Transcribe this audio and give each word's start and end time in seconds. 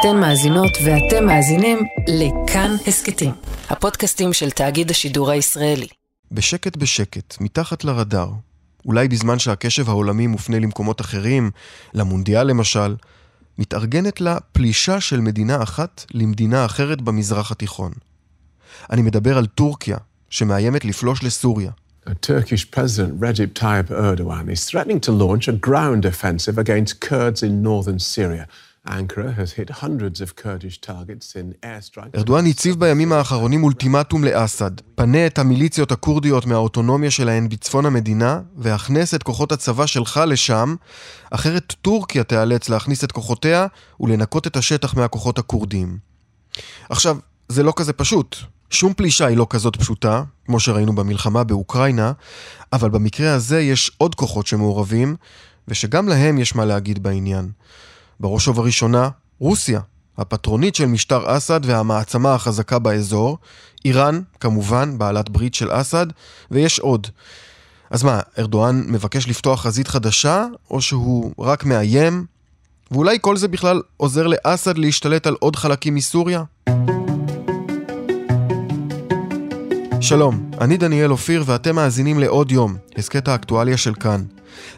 אתן 0.00 0.16
מאזינות 0.20 0.72
ואתם 0.84 1.26
מאזינים 1.26 1.78
לכאן 2.08 2.76
הסכתים, 2.86 3.32
הפודקאסטים 3.68 4.32
של 4.32 4.50
תאגיד 4.50 4.90
השידור 4.90 5.30
הישראלי. 5.30 5.86
בשקט 6.32 6.76
בשקט, 6.76 7.36
מתחת 7.40 7.84
לרדאר, 7.84 8.30
אולי 8.86 9.08
בזמן 9.08 9.38
שהקשב 9.38 9.88
העולמי 9.88 10.26
מופנה 10.26 10.58
למקומות 10.58 11.00
אחרים, 11.00 11.50
למונדיאל 11.94 12.46
למשל, 12.46 12.94
מתארגנת 13.58 14.20
לה 14.20 14.38
פלישה 14.52 15.00
של 15.00 15.20
מדינה 15.20 15.62
אחת 15.62 16.04
למדינה 16.14 16.64
אחרת 16.64 17.00
במזרח 17.00 17.52
התיכון. 17.52 17.92
אני 18.90 19.02
מדבר 19.02 19.38
על 19.38 19.46
טורקיה, 19.46 19.96
שמאיימת 20.30 20.84
לפלוש 20.84 21.24
לסוריה. 21.24 21.70
Turkish 22.08 22.64
President 22.76 23.20
Recep 23.20 23.52
Tayyip 23.52 23.90
Erdogan 23.90 24.48
is 24.48 24.64
threatening 24.64 25.00
to 25.00 25.12
launch 25.12 25.46
a 25.46 25.52
ground 25.52 26.06
offensive 26.06 26.56
against 26.56 27.00
Kurds 27.00 27.42
in 27.42 27.62
northern 27.62 27.98
Syria. 27.98 28.46
ארדואן 32.16 32.46
הציב 32.46 32.80
בימים 32.80 33.12
האחרונים 33.12 33.64
אולטימטום 33.64 34.24
לאסד, 34.24 34.70
פנה 34.94 35.26
את 35.26 35.38
המיליציות 35.38 35.92
הכורדיות 35.92 36.46
מהאוטונומיה 36.46 37.10
שלהן 37.10 37.48
בצפון 37.48 37.86
המדינה, 37.86 38.40
והכנס 38.56 39.14
את 39.14 39.22
כוחות 39.22 39.52
הצבא 39.52 39.86
שלך 39.86 40.20
לשם, 40.26 40.74
אחרת 41.30 41.74
טורקיה 41.82 42.24
תיאלץ 42.24 42.68
להכניס 42.68 43.04
את 43.04 43.12
כוחותיה 43.12 43.66
ולנקות 44.00 44.46
את 44.46 44.56
השטח 44.56 44.94
מהכוחות 44.94 45.38
הכורדים. 45.38 45.98
עכשיו, 46.90 47.18
זה 47.48 47.62
לא 47.62 47.72
כזה 47.76 47.92
פשוט. 47.92 48.36
שום 48.70 48.94
פלישה 48.94 49.26
היא 49.26 49.36
לא 49.36 49.46
כזאת 49.50 49.76
פשוטה, 49.76 50.22
כמו 50.46 50.60
שראינו 50.60 50.94
במלחמה 50.94 51.44
באוקראינה, 51.44 52.12
אבל 52.72 52.90
במקרה 52.90 53.34
הזה 53.34 53.60
יש 53.60 53.90
עוד 53.98 54.14
כוחות 54.14 54.46
שמעורבים, 54.46 55.16
ושגם 55.68 56.08
להם 56.08 56.38
יש 56.38 56.54
מה 56.54 56.64
להגיד 56.64 57.02
בעניין. 57.02 57.50
בראש 58.20 58.48
ובראשונה, 58.48 59.08
רוסיה, 59.38 59.80
הפטרונית 60.18 60.74
של 60.74 60.86
משטר 60.86 61.36
אסד 61.36 61.60
והמעצמה 61.64 62.34
החזקה 62.34 62.78
באזור, 62.78 63.38
איראן, 63.84 64.20
כמובן, 64.40 64.98
בעלת 64.98 65.28
ברית 65.28 65.54
של 65.54 65.68
אסד, 65.72 66.06
ויש 66.50 66.78
עוד. 66.78 67.06
אז 67.90 68.02
מה, 68.02 68.20
ארדואן 68.38 68.84
מבקש 68.88 69.28
לפתוח 69.28 69.62
חזית 69.62 69.88
חדשה, 69.88 70.46
או 70.70 70.80
שהוא 70.80 71.32
רק 71.38 71.64
מאיים? 71.64 72.26
ואולי 72.90 73.18
כל 73.20 73.36
זה 73.36 73.48
בכלל 73.48 73.82
עוזר 73.96 74.26
לאסד 74.26 74.78
להשתלט 74.78 75.26
על 75.26 75.36
עוד 75.40 75.56
חלקים 75.56 75.94
מסוריה? 75.94 76.42
שלום, 80.00 80.50
אני 80.60 80.76
דניאל 80.76 81.12
אופיר 81.12 81.44
ואתם 81.46 81.74
מאזינים 81.76 82.18
לעוד 82.18 82.52
יום, 82.52 82.76
הסכת 82.96 83.28
האקטואליה 83.28 83.76
של 83.76 83.94
כאן. 83.94 84.24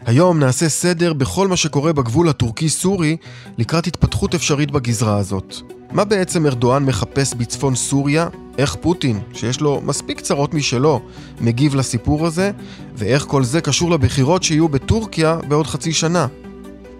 היום 0.05 0.39
נעשה 0.39 0.69
סדר 0.69 1.13
בכל 1.13 1.47
מה 1.47 1.57
שקורה 1.57 1.93
בגבול 1.93 2.29
הטורקי-סורי 2.29 3.17
לקראת 3.57 3.87
התפתחות 3.87 4.35
אפשרית 4.35 4.71
בגזרה 4.71 5.17
הזאת. 5.17 5.55
מה 5.91 6.03
בעצם 6.03 6.45
ארדואן 6.45 6.85
מחפש 6.85 7.33
בצפון 7.33 7.75
סוריה? 7.75 8.27
איך 8.57 8.75
פוטין, 8.75 9.19
שיש 9.33 9.61
לו 9.61 9.81
מספיק 9.85 10.19
צרות 10.19 10.53
משלו, 10.53 11.01
מגיב 11.41 11.75
לסיפור 11.75 12.27
הזה? 12.27 12.51
ואיך 12.95 13.23
כל 13.23 13.43
זה 13.43 13.61
קשור 13.61 13.91
לבחירות 13.91 14.43
שיהיו 14.43 14.69
בטורקיה 14.69 15.37
בעוד 15.47 15.67
חצי 15.67 15.93
שנה? 15.93 16.27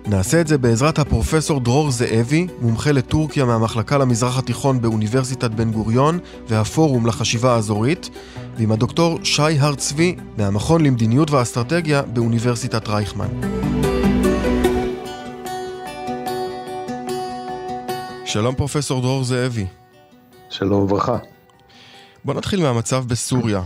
נעשה 0.06 0.42
את 0.42 0.48
זה 0.48 0.58
בעזרת 0.58 1.00
הפרופסור 1.00 1.60
דרור 1.60 1.92
זאבי, 1.92 2.48
מומחה 2.62 2.92
לטורקיה 2.92 3.46
מהמחלקה 3.46 3.98
למזרח 3.98 4.38
התיכון 4.38 4.82
באוניברסיטת 4.82 5.52
בן 5.52 5.72
גוריון 5.72 6.20
והפורום 6.48 7.06
לחשיבה 7.06 7.56
האזורית, 7.56 8.10
ועם 8.58 8.72
הדוקטור 8.72 9.20
שי 9.24 9.60
הר 9.60 9.76
צבי 9.76 10.16
מהמכון 10.38 10.86
למדיניות 10.86 11.32
ואסטרטגיה 11.32 12.02
באוניברסיטת 12.02 12.88
רייכמן. 12.88 13.28
שלום 18.26 18.56
פרופסור 18.56 19.02
דרור 19.02 19.24
זאבי. 19.24 19.66
שלום 20.50 20.84
וברכה. 20.84 21.18
בוא 22.26 22.34
נתחיל 22.34 22.62
מהמצב 22.62 23.04
בסוריה. 23.08 23.62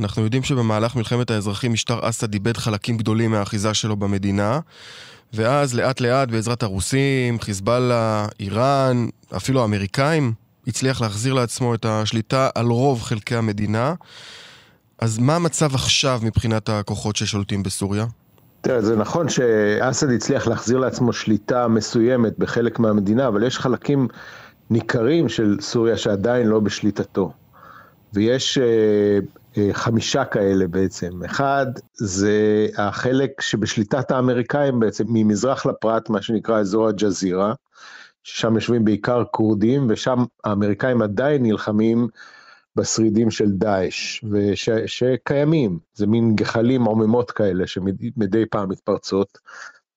אנחנו 0.00 0.22
יודעים 0.22 0.42
שבמהלך 0.42 0.96
מלחמת 0.96 1.30
האזרחים 1.30 1.72
משטר 1.72 2.08
אסד 2.08 2.34
איבד 2.34 2.56
חלקים 2.56 2.96
גדולים 2.96 3.30
מהאחיזה 3.30 3.74
שלו 3.74 3.96
במדינה, 3.96 4.60
ואז 5.34 5.74
לאט 5.74 6.00
לאט 6.00 6.28
בעזרת 6.28 6.62
הרוסים, 6.62 7.40
חיזבאללה, 7.40 8.26
איראן, 8.40 9.06
אפילו 9.36 9.62
האמריקאים, 9.62 10.32
הצליח 10.66 11.00
להחזיר 11.00 11.34
לעצמו 11.34 11.74
את 11.74 11.84
השליטה 11.84 12.50
על 12.54 12.66
רוב 12.66 13.02
חלקי 13.02 13.36
המדינה. 13.36 13.94
אז 14.98 15.18
מה 15.18 15.36
המצב 15.36 15.74
עכשיו 15.74 16.20
מבחינת 16.22 16.68
הכוחות 16.68 17.16
ששולטים 17.16 17.62
בסוריה? 17.62 18.06
תראה, 18.60 18.82
זה 18.82 18.96
נכון 18.96 19.28
שאסד 19.28 20.10
הצליח 20.10 20.46
להחזיר 20.46 20.78
לעצמו 20.78 21.12
שליטה 21.12 21.68
מסוימת 21.68 22.38
בחלק 22.38 22.78
מהמדינה, 22.78 23.28
אבל 23.28 23.46
יש 23.46 23.58
חלקים 23.58 24.08
ניכרים 24.70 25.28
של 25.28 25.56
סוריה 25.60 25.96
שעדיין 25.96 26.46
לא 26.46 26.60
בשליטתו. 26.60 27.32
ויש 28.14 28.58
אה, 28.58 29.18
חמישה 29.72 30.24
כאלה 30.24 30.66
בעצם. 30.66 31.24
אחד, 31.24 31.66
זה 31.94 32.66
החלק 32.76 33.40
שבשליטת 33.40 34.10
האמריקאים 34.10 34.80
בעצם, 34.80 35.04
ממזרח 35.08 35.66
לפרט, 35.66 36.10
מה 36.10 36.22
שנקרא 36.22 36.58
אזור 36.60 36.88
הג'זירה, 36.88 37.54
ששם 38.22 38.54
יושבים 38.54 38.84
בעיקר 38.84 39.22
כורדים, 39.30 39.86
ושם 39.90 40.24
האמריקאים 40.44 41.02
עדיין 41.02 41.42
נלחמים 41.42 42.08
בשרידים 42.76 43.30
של 43.30 43.50
דאעש, 43.50 44.24
שקיימים, 44.86 45.78
זה 45.94 46.06
מין 46.06 46.36
גחלים 46.36 46.84
עוממות 46.84 47.30
כאלה 47.30 47.66
שמדי 47.66 48.46
פעם 48.50 48.68
מתפרצות. 48.68 49.38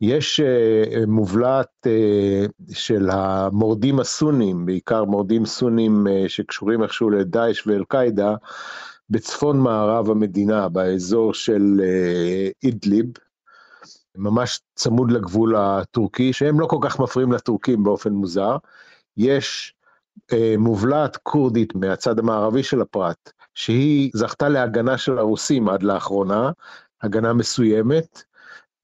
יש 0.01 0.39
uh, 0.39 1.05
מובלעת 1.07 1.87
uh, 1.87 2.73
של 2.73 3.09
המורדים 3.11 3.99
הסונים, 3.99 4.66
בעיקר 4.66 5.03
מורדים 5.03 5.45
סונים 5.45 6.07
uh, 6.07 6.29
שקשורים 6.29 6.83
איכשהו 6.83 7.09
לדאעש 7.09 7.67
ואל-קאעידה, 7.67 8.35
בצפון 9.09 9.59
מערב 9.59 10.09
המדינה, 10.09 10.69
באזור 10.69 11.33
של 11.33 11.81
uh, 11.81 12.53
אידליב, 12.63 13.05
ממש 14.17 14.59
צמוד 14.75 15.11
לגבול 15.11 15.55
הטורקי, 15.55 16.33
שהם 16.33 16.59
לא 16.59 16.66
כל 16.66 16.77
כך 16.81 16.99
מפריעים 16.99 17.31
לטורקים 17.31 17.83
באופן 17.83 18.13
מוזר. 18.13 18.57
יש 19.17 19.75
uh, 20.31 20.35
מובלעת 20.57 21.17
כורדית 21.17 21.75
מהצד 21.75 22.19
המערבי 22.19 22.63
של 22.63 22.81
הפרט, 22.81 23.31
שהיא 23.53 24.11
זכתה 24.13 24.49
להגנה 24.49 24.97
של 24.97 25.17
הרוסים 25.17 25.69
עד 25.69 25.83
לאחרונה, 25.83 26.51
הגנה 27.01 27.33
מסוימת, 27.33 28.23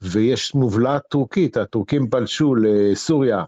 ויש 0.02 0.56
מובלעת 0.56 1.02
טורקית, 1.10 1.58
הטורקים 1.58 2.10
פלשו 2.10 2.56
לסוריה 2.56 3.44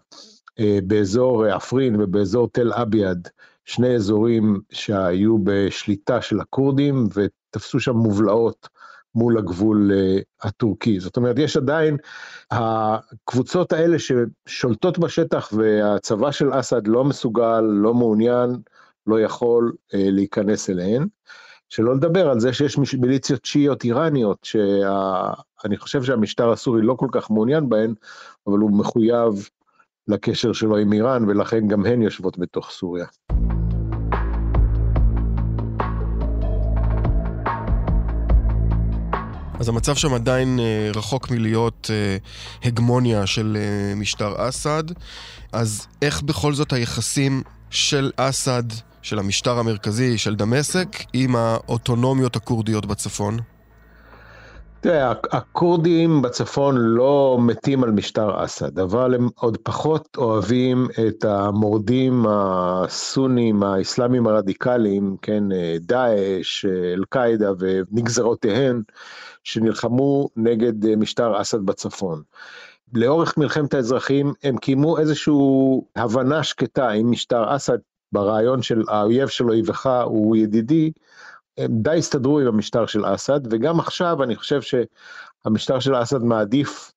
אה, 0.60 0.78
באזור 0.86 1.44
עפרין 1.44 2.02
ובאזור 2.02 2.48
תל 2.52 2.72
אביעד, 2.72 3.28
שני 3.64 3.94
אזורים 3.94 4.60
שהיו 4.70 5.38
בשליטה 5.44 6.22
של 6.22 6.40
הכורדים 6.40 7.06
ותפסו 7.14 7.80
שם 7.80 7.96
מובלעות 7.96 8.68
מול 9.14 9.38
הגבול 9.38 9.92
אה, 9.94 10.18
הטורקי. 10.42 11.00
זאת 11.00 11.16
אומרת, 11.16 11.38
יש 11.38 11.56
עדיין, 11.56 11.96
הקבוצות 12.50 13.72
האלה 13.72 13.96
ששולטות 13.98 14.98
בשטח 14.98 15.52
והצבא 15.52 16.30
של 16.30 16.60
אסד 16.60 16.86
לא 16.86 17.04
מסוגל, 17.04 17.60
לא 17.60 17.94
מעוניין, 17.94 18.50
לא 19.06 19.20
יכול 19.20 19.72
אה, 19.94 20.10
להיכנס 20.10 20.70
אליהן. 20.70 21.06
שלא 21.68 21.94
לדבר 21.94 22.30
על 22.30 22.40
זה 22.40 22.52
שיש 22.52 22.78
מיליציות 22.98 23.44
שיעיות 23.44 23.84
איראניות, 23.84 24.38
שאני 24.44 25.76
חושב 25.76 26.02
שהמשטר 26.02 26.50
הסורי 26.50 26.82
לא 26.82 26.94
כל 26.94 27.08
כך 27.12 27.30
מעוניין 27.30 27.68
בהן, 27.68 27.94
אבל 28.46 28.58
הוא 28.58 28.78
מחויב 28.78 29.48
לקשר 30.08 30.52
שלו 30.52 30.76
עם 30.76 30.92
איראן, 30.92 31.28
ולכן 31.28 31.68
גם 31.68 31.86
הן 31.86 32.02
יושבות 32.02 32.38
בתוך 32.38 32.70
סוריה. 32.70 33.06
אז 39.64 39.68
המצב 39.68 39.94
שם 39.94 40.14
עדיין 40.14 40.58
אה, 40.58 40.90
רחוק 40.94 41.30
מלהיות 41.30 41.90
אה, 41.90 42.16
הגמוניה 42.64 43.26
של 43.26 43.56
אה, 43.60 43.94
משטר 43.94 44.48
אסד, 44.48 44.82
אז 45.52 45.86
איך 46.02 46.22
בכל 46.22 46.54
זאת 46.54 46.72
היחסים 46.72 47.42
של 47.70 48.10
אסד 48.16 48.62
של 49.02 49.18
המשטר 49.18 49.58
המרכזי 49.58 50.18
של 50.18 50.34
דמשק 50.34 50.86
עם 51.12 51.36
האוטונומיות 51.36 52.36
הכורדיות 52.36 52.86
בצפון? 52.86 53.36
תראה, 54.80 55.12
הכורדים 55.32 56.22
בצפון 56.22 56.76
לא 56.78 57.38
מתים 57.40 57.84
על 57.84 57.90
משטר 57.90 58.44
אסד, 58.44 58.78
אבל 58.78 59.14
הם 59.14 59.28
עוד 59.34 59.56
פחות 59.62 60.08
אוהבים 60.16 60.86
את 61.08 61.24
המורדים 61.24 62.26
הסונים, 62.28 63.62
האסלאמים 63.62 64.26
הרדיקליים, 64.26 65.16
כן, 65.22 65.44
דאעש, 65.80 66.64
אל-קאעידה 66.94 67.50
ונגזרותיהן, 67.58 68.82
שנלחמו 69.44 70.28
נגד 70.36 70.96
משטר 70.96 71.40
אסד 71.40 71.60
בצפון. 71.60 72.22
לאורך 72.92 73.38
מלחמת 73.38 73.74
האזרחים 73.74 74.32
הם 74.42 74.56
קיימו 74.56 74.98
איזושהי 74.98 75.34
הבנה 75.96 76.42
שקטה 76.42 76.90
עם 76.90 77.10
משטר 77.10 77.56
אסד 77.56 77.78
ברעיון 78.12 78.62
של 78.62 78.82
האויב 78.88 79.28
של 79.28 79.48
אויבך 79.48 79.86
הוא 80.04 80.36
ידידי, 80.36 80.92
הם 81.58 81.82
די 81.82 81.98
הסתדרו 81.98 82.40
עם 82.40 82.46
המשטר 82.46 82.86
של 82.86 83.14
אסד, 83.14 83.40
וגם 83.50 83.80
עכשיו 83.80 84.22
אני 84.22 84.36
חושב 84.36 84.60
שהמשטר 84.62 85.80
של 85.80 86.02
אסד 86.02 86.22
מעדיף 86.22 86.92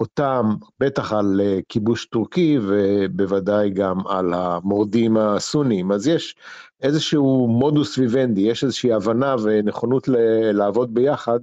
אותם 0.00 0.54
בטח 0.80 1.12
על 1.12 1.40
אה, 1.44 1.58
כיבוש 1.68 2.06
טורקי 2.06 2.58
ובוודאי 2.62 3.70
גם 3.70 4.06
על 4.06 4.34
המורדים 4.34 5.16
הסונים. 5.16 5.92
אז 5.92 6.06
יש 6.06 6.34
איזשהו 6.82 7.48
מודוס 7.48 7.98
ויבנדי, 7.98 8.40
יש 8.40 8.64
איזושהי 8.64 8.92
הבנה 8.92 9.36
ונכונות 9.42 10.08
לעבוד 10.52 10.94
ביחד 10.94 11.40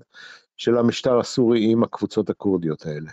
של 0.59 0.77
המשטר 0.77 1.19
הסורי 1.19 1.71
עם 1.71 1.83
הקבוצות 1.83 2.29
הכורדיות 2.29 2.85
האלה. 2.85 3.09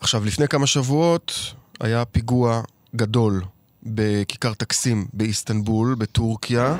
עכשיו, 0.00 0.24
לפני 0.24 0.48
כמה 0.48 0.66
שבועות 0.66 1.32
היה 1.80 2.04
פיגוע 2.04 2.60
גדול 2.96 3.42
בכיכר 3.82 4.54
טקסים 4.54 5.06
באיסטנבול, 5.12 5.94
בטורקיה. 5.98 6.76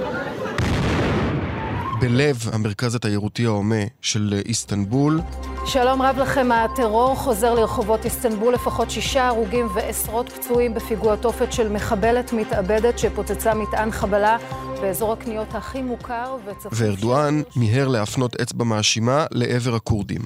בלב 2.01 2.37
המרכז 2.53 2.95
התיירותי 2.95 3.47
ההומה 3.47 3.85
של 4.01 4.35
איסטנבול. 4.47 5.21
שלום 5.67 6.03
רב 6.03 6.19
לכם, 6.19 6.53
הטרור 6.53 7.15
חוזר 7.15 7.55
לרחובות 7.55 8.05
איסטנבול, 8.05 8.55
לפחות 8.55 8.91
שישה 8.91 9.29
הרוגים 9.29 9.67
ועשרות 9.75 10.29
פצועים 10.33 10.75
בפיגוע 10.75 11.17
תופת 11.17 11.53
של 11.53 11.69
מחבלת 11.69 12.33
מתאבדת 12.33 12.99
שפוצצה 12.99 13.55
מטען 13.55 13.91
חבלה 13.91 14.37
באזור 14.81 15.13
הקניות 15.13 15.49
הכי 15.55 15.83
מוכר 15.83 16.37
וצפוף... 16.47 16.73
וארדואן 16.77 17.43
מיהר 17.57 17.89
להפנות 17.89 18.41
אצבע 18.41 18.65
מאשימה 18.65 19.27
לעבר 19.31 19.75
הכורדים. 19.75 20.21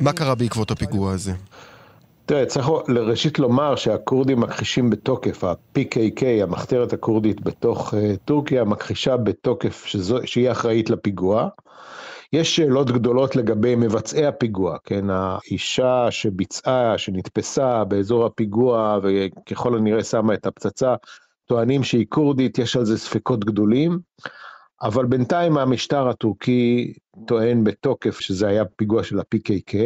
מה 0.00 0.12
קרה 0.12 0.34
בעקבות 0.34 0.70
הפיגוע 0.70 1.12
הזה? 1.12 1.32
תראה, 2.26 2.46
צריך 2.46 2.66
ראשית 2.88 3.38
לומר 3.38 3.76
שהכורדים 3.76 4.40
מכחישים 4.40 4.90
בתוקף, 4.90 5.44
ה-PKK, 5.44 6.24
המחתרת 6.42 6.92
הכורדית 6.92 7.40
בתוך 7.40 7.94
uh, 7.94 7.96
טורקיה, 8.24 8.64
מכחישה 8.64 9.16
בתוקף 9.16 9.84
שזו, 9.86 10.18
שהיא 10.24 10.50
אחראית 10.50 10.90
לפיגוע. 10.90 11.48
יש 12.32 12.56
שאלות 12.56 12.90
גדולות 12.90 13.36
לגבי 13.36 13.74
מבצעי 13.74 14.26
הפיגוע, 14.26 14.76
כן, 14.84 15.10
האישה 15.10 16.06
שביצעה, 16.10 16.98
שנתפסה 16.98 17.84
באזור 17.84 18.26
הפיגוע 18.26 18.98
וככל 19.02 19.76
הנראה 19.76 20.04
שמה 20.04 20.34
את 20.34 20.46
הפצצה, 20.46 20.94
טוענים 21.46 21.82
שהיא 21.82 22.06
כורדית, 22.08 22.58
יש 22.58 22.76
על 22.76 22.84
זה 22.84 22.98
ספקות 22.98 23.44
גדולים, 23.44 23.98
אבל 24.82 25.06
בינתיים 25.06 25.58
המשטר 25.58 26.08
הטורקי 26.08 26.92
טוען 27.26 27.64
בתוקף 27.64 28.20
שזה 28.20 28.48
היה 28.48 28.64
פיגוע 28.64 29.04
של 29.04 29.18
ה-PKK, 29.18 29.76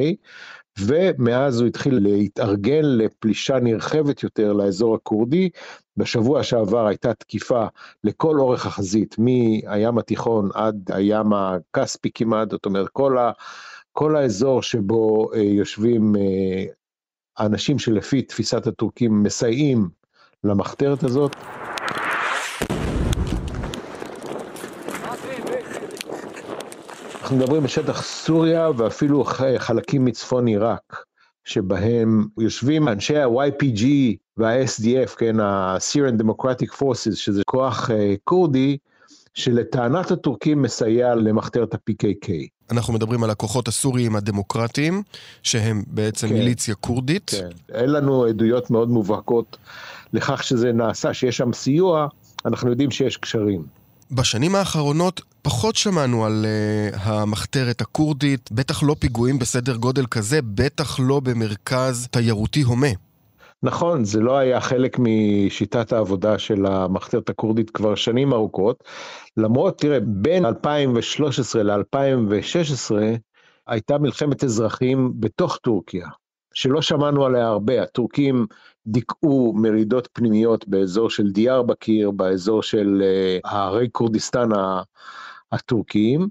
ומאז 0.78 1.60
הוא 1.60 1.68
התחיל 1.68 1.98
להתארגן 2.02 2.82
לפלישה 2.84 3.60
נרחבת 3.60 4.22
יותר 4.22 4.52
לאזור 4.52 4.94
הכורדי. 4.94 5.50
בשבוע 5.96 6.42
שעבר 6.42 6.86
הייתה 6.86 7.14
תקיפה 7.14 7.66
לכל 8.04 8.40
אורך 8.40 8.66
החזית, 8.66 9.16
מהים 9.18 9.98
התיכון 9.98 10.48
עד 10.54 10.90
הים 10.92 11.32
הכספי 11.32 12.10
כמעט, 12.14 12.50
זאת 12.50 12.66
אומרת 12.66 12.88
כל, 12.88 13.18
ה, 13.18 13.32
כל 13.92 14.16
האזור 14.16 14.62
שבו 14.62 15.32
אה, 15.34 15.42
יושבים 15.42 16.16
אה, 16.16 16.64
האנשים 17.36 17.78
שלפי 17.78 18.22
תפיסת 18.22 18.66
הטורקים 18.66 19.22
מסייעים 19.22 19.88
למחתרת 20.44 21.04
הזאת. 21.04 21.36
אנחנו 27.26 27.38
מדברים 27.38 27.62
בשטח 27.62 28.02
סוריה 28.02 28.70
ואפילו 28.76 29.24
חלקים 29.58 30.04
מצפון 30.04 30.46
עיראק, 30.46 31.04
שבהם 31.44 32.26
יושבים 32.38 32.88
אנשי 32.88 33.18
ה-YPG 33.18 33.84
וה-SDF, 34.36 35.16
כן, 35.16 35.40
ה-Syrian 35.40 36.22
Democratic 36.22 36.80
Forces, 36.80 37.14
שזה 37.14 37.42
כוח 37.46 37.90
uh, 37.90 37.92
כורדי, 38.24 38.76
שלטענת 39.34 40.10
הטורקים 40.10 40.62
מסייע 40.62 41.14
למחתרת 41.14 41.74
ה-PKK. 41.74 42.28
אנחנו 42.70 42.92
מדברים 42.92 43.24
על 43.24 43.30
הכוחות 43.30 43.68
הסוריים 43.68 44.16
הדמוקרטיים, 44.16 45.02
שהם 45.42 45.82
בעצם 45.86 46.28
כן, 46.28 46.34
מיליציה 46.34 46.74
כורדית. 46.74 47.30
כן, 47.30 47.74
אין 47.74 47.90
לנו 47.90 48.24
עדויות 48.24 48.70
מאוד 48.70 48.88
מובהקות 48.88 49.56
לכך 50.12 50.42
שזה 50.42 50.72
נעשה, 50.72 51.14
שיש 51.14 51.36
שם 51.36 51.52
סיוע, 51.52 52.08
אנחנו 52.44 52.70
יודעים 52.70 52.90
שיש 52.90 53.16
קשרים. 53.16 53.85
בשנים 54.10 54.54
האחרונות 54.54 55.20
פחות 55.42 55.76
שמענו 55.76 56.24
על 56.24 56.46
uh, 56.92 56.96
המחתרת 57.02 57.80
הכורדית, 57.80 58.52
בטח 58.52 58.82
לא 58.82 58.96
פיגועים 58.98 59.38
בסדר 59.38 59.76
גודל 59.76 60.06
כזה, 60.06 60.38
בטח 60.42 61.00
לא 61.00 61.20
במרכז 61.20 62.08
תיירותי 62.10 62.62
הומה. 62.62 62.86
נכון, 63.62 64.04
זה 64.04 64.20
לא 64.20 64.36
היה 64.38 64.60
חלק 64.60 64.96
משיטת 64.98 65.92
העבודה 65.92 66.38
של 66.38 66.66
המחתרת 66.66 67.30
הכורדית 67.30 67.70
כבר 67.70 67.94
שנים 67.94 68.32
ארוכות. 68.32 68.84
למרות, 69.36 69.78
תראה, 69.78 69.98
בין 70.00 70.44
2013 70.44 71.62
ל-2016 71.62 72.94
הייתה 73.66 73.98
מלחמת 73.98 74.44
אזרחים 74.44 75.12
בתוך 75.20 75.56
טורקיה. 75.56 76.06
שלא 76.54 76.82
שמענו 76.82 77.24
עליה 77.24 77.46
הרבה, 77.46 77.82
הטורקים 77.82 78.46
דיכאו 78.86 79.52
מרידות 79.52 80.08
פנימיות 80.12 80.68
באזור 80.68 81.10
של 81.10 81.30
דיאר 81.30 81.62
בקיר, 81.62 82.10
באזור 82.10 82.62
של 82.62 83.02
uh, 83.02 83.48
הערי 83.50 83.88
כורדיסטן 83.92 84.48
הטורקיים, 85.52 86.28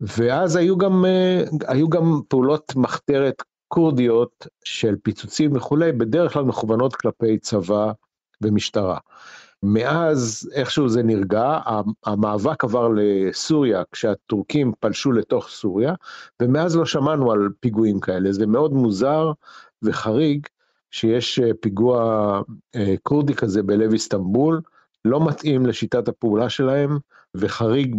ואז 0.00 0.56
היו 0.56 0.78
גם, 0.78 1.04
uh, 1.04 1.64
היו 1.68 1.88
גם 1.88 2.20
פעולות 2.28 2.76
מחתרת 2.76 3.42
כורדיות 3.68 4.46
של 4.64 4.94
פיצוצים 5.02 5.56
וכולי, 5.56 5.92
בדרך 5.92 6.32
כלל 6.32 6.44
מכוונות 6.44 6.96
כלפי 6.96 7.38
צבא 7.38 7.92
ומשטרה. 8.42 8.98
מאז 9.62 10.50
איכשהו 10.54 10.88
זה 10.88 11.02
נרגע, 11.02 11.58
המאבק 12.06 12.64
עבר 12.64 12.88
לסוריה 12.96 13.82
כשהטורקים 13.92 14.72
פלשו 14.80 15.12
לתוך 15.12 15.48
סוריה, 15.48 15.94
ומאז 16.42 16.76
לא 16.76 16.86
שמענו 16.86 17.32
על 17.32 17.48
פיגועים 17.60 18.00
כאלה, 18.00 18.32
זה 18.32 18.46
מאוד 18.46 18.72
מוזר 18.72 19.32
וחריג 19.82 20.46
שיש 20.90 21.38
אה, 21.38 21.50
פיגוע 21.60 22.40
אה, 22.76 22.94
כורדי 23.02 23.34
כזה 23.34 23.62
בלב 23.62 23.92
איסטנבול, 23.92 24.60
לא 25.04 25.26
מתאים 25.28 25.66
לשיטת 25.66 26.08
הפעולה 26.08 26.48
שלהם 26.48 26.98
וחריג 27.36 27.96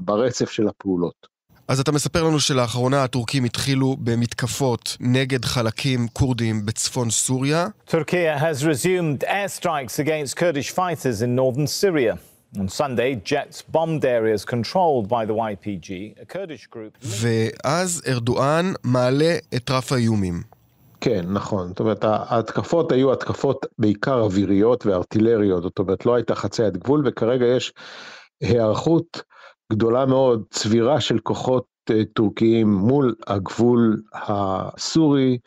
ברצף 0.00 0.50
של 0.50 0.68
הפעולות. 0.68 1.30
אז 1.70 1.80
אתה 1.80 1.92
מספר 1.92 2.24
לנו 2.24 2.40
שלאחרונה 2.40 3.04
הטורקים 3.04 3.44
התחילו 3.44 3.96
במתקפות 4.00 4.96
נגד 5.00 5.44
חלקים 5.44 6.08
כורדים 6.12 6.66
בצפון 6.66 7.10
סוריה. 7.10 7.66
Turkey 7.88 8.40
has 8.40 8.64
resumed 8.64 9.24
airstrikes 9.24 9.98
against 9.98 10.36
Kurdish 10.36 10.70
fighters 10.70 11.22
in 11.22 11.36
northern 11.36 11.66
Syria. 11.66 12.16
On 12.58 12.68
Sunday, 12.68 13.14
jets 13.24 13.62
bombed 13.62 14.04
areas 14.04 14.44
controlled 14.44 15.08
by 15.08 15.24
the 15.24 15.36
YPG, 15.52 16.20
a 16.20 16.24
Kurdish 16.24 16.66
group... 16.66 16.98
ואז 17.02 18.02
ארדואן 18.08 18.72
מעלה 18.84 19.36
את 19.56 19.70
רף 19.70 19.92
האיומים. 19.92 20.42
כן, 21.00 21.24
נכון. 21.28 21.68
זאת 21.68 21.80
אומרת, 21.80 22.04
ההתקפות 22.04 22.92
היו 22.92 23.12
התקפות 23.12 23.66
בעיקר 23.78 24.20
אוויריות 24.20 24.86
וארטילריות, 24.86 25.62
זאת 25.62 25.78
אומרת, 25.78 26.06
לא 26.06 26.14
הייתה 26.14 26.34
חציית 26.34 26.76
גבול, 26.76 27.02
וכרגע 27.06 27.46
יש 27.46 27.72
היערכות 28.40 29.22
גדולה 29.72 30.06
מאוד, 30.06 30.44
צבירה 30.50 31.00
של 31.00 31.18
כוחות 31.18 31.64
אה, 31.90 32.02
טורקיים 32.12 32.72
מול 32.72 33.14
הגבול 33.26 34.02
הסורי, 34.14 35.38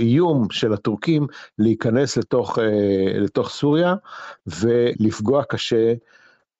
איום 0.00 0.46
של 0.50 0.72
הטורקים 0.72 1.26
להיכנס 1.58 2.16
לתוך, 2.16 2.58
אה, 2.58 3.18
לתוך 3.18 3.48
סוריה 3.48 3.94
ולפגוע 4.46 5.44
קשה 5.44 5.94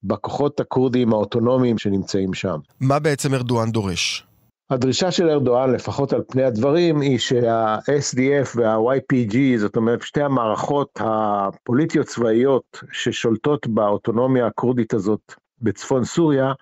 בכוחות 0.02 0.61
הכורדים 0.61 1.12
האוטונומיים 1.12 1.78
שנמצאים 1.78 2.34
שם. 2.34 2.58
מה 2.80 2.99
בעצם 2.99 3.34
ארדואן 3.34 3.70
דורש? 3.70 4.27
הדרישה 4.70 5.10
של 5.10 5.30
ארדואן, 5.30 5.72
לפחות 5.72 6.12
על 6.12 6.22
פני 6.28 6.44
הדברים, 6.44 7.00
היא 7.00 7.18
שה-SDF 7.18 8.48
וה-YPG, 8.54 9.37
זאת 9.58 9.76
אומרת 9.76 10.02
שתי 10.02 10.22
המערכות 10.22 11.00
הפוליטיות 11.00 12.06
צבאיות 12.06 12.80
ששולטות 12.92 13.66
באוטונומיה 13.66 14.46
הכורדית 14.46 14.94
הזאת 14.94 15.34
בצפון 15.62 16.04
סוריה, 16.04 16.52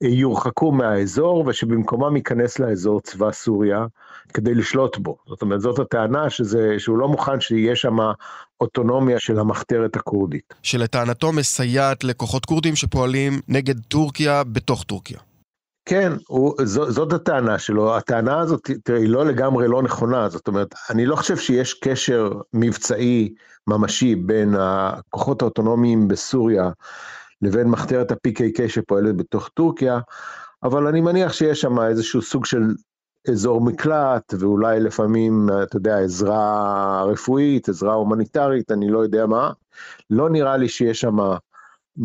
יורחקו 0.00 0.72
מהאזור 0.72 1.44
ושבמקומם 1.46 2.16
ייכנס 2.16 2.58
לאזור 2.58 3.00
צבא 3.00 3.32
סוריה 3.32 3.86
כדי 4.34 4.54
לשלוט 4.54 4.98
בו. 4.98 5.16
זאת 5.26 5.42
אומרת, 5.42 5.60
זאת 5.60 5.78
הטענה 5.78 6.30
שזה, 6.30 6.74
שהוא 6.78 6.98
לא 6.98 7.08
מוכן 7.08 7.40
שיהיה 7.40 7.76
שם 7.76 7.96
אוטונומיה 8.60 9.16
של 9.20 9.38
המחתרת 9.38 9.96
הכורדית. 9.96 10.54
שלטענתו 10.62 11.32
מסייעת 11.32 12.04
לכוחות 12.04 12.46
כורדים 12.46 12.76
שפועלים 12.76 13.40
נגד 13.48 13.80
טורקיה 13.80 14.44
בתוך 14.44 14.84
טורקיה. 14.84 15.29
כן, 15.90 16.12
הוא, 16.28 16.54
זו, 16.64 16.90
זאת 16.90 17.12
הטענה 17.12 17.58
שלו. 17.58 17.96
הטענה 17.96 18.38
הזאת, 18.38 18.70
תראה, 18.84 18.98
היא 18.98 19.08
לא 19.08 19.26
לגמרי 19.26 19.68
לא 19.68 19.82
נכונה. 19.82 20.28
זאת 20.28 20.48
אומרת, 20.48 20.74
אני 20.90 21.06
לא 21.06 21.16
חושב 21.16 21.36
שיש 21.36 21.74
קשר 21.74 22.32
מבצעי 22.54 23.34
ממשי 23.66 24.14
בין 24.14 24.54
הכוחות 24.58 25.42
האוטונומיים 25.42 26.08
בסוריה 26.08 26.70
לבין 27.42 27.68
מחתרת 27.68 28.12
ה-PKK 28.12 28.68
שפועלת 28.68 29.16
בתוך 29.16 29.48
טורקיה, 29.48 30.00
אבל 30.62 30.86
אני 30.86 31.00
מניח 31.00 31.32
שיש 31.32 31.60
שם 31.60 31.80
איזשהו 31.80 32.22
סוג 32.22 32.46
של 32.46 32.62
אזור 33.28 33.60
מקלט, 33.60 34.34
ואולי 34.38 34.80
לפעמים, 34.80 35.48
אתה 35.62 35.76
יודע, 35.76 35.98
עזרה 35.98 37.04
רפואית, 37.04 37.68
עזרה 37.68 37.92
הומניטרית, 37.92 38.70
אני 38.70 38.90
לא 38.90 38.98
יודע 38.98 39.26
מה. 39.26 39.52
לא 40.10 40.30
נראה 40.30 40.56
לי 40.56 40.68
שיש 40.68 41.00
שם 41.00 41.16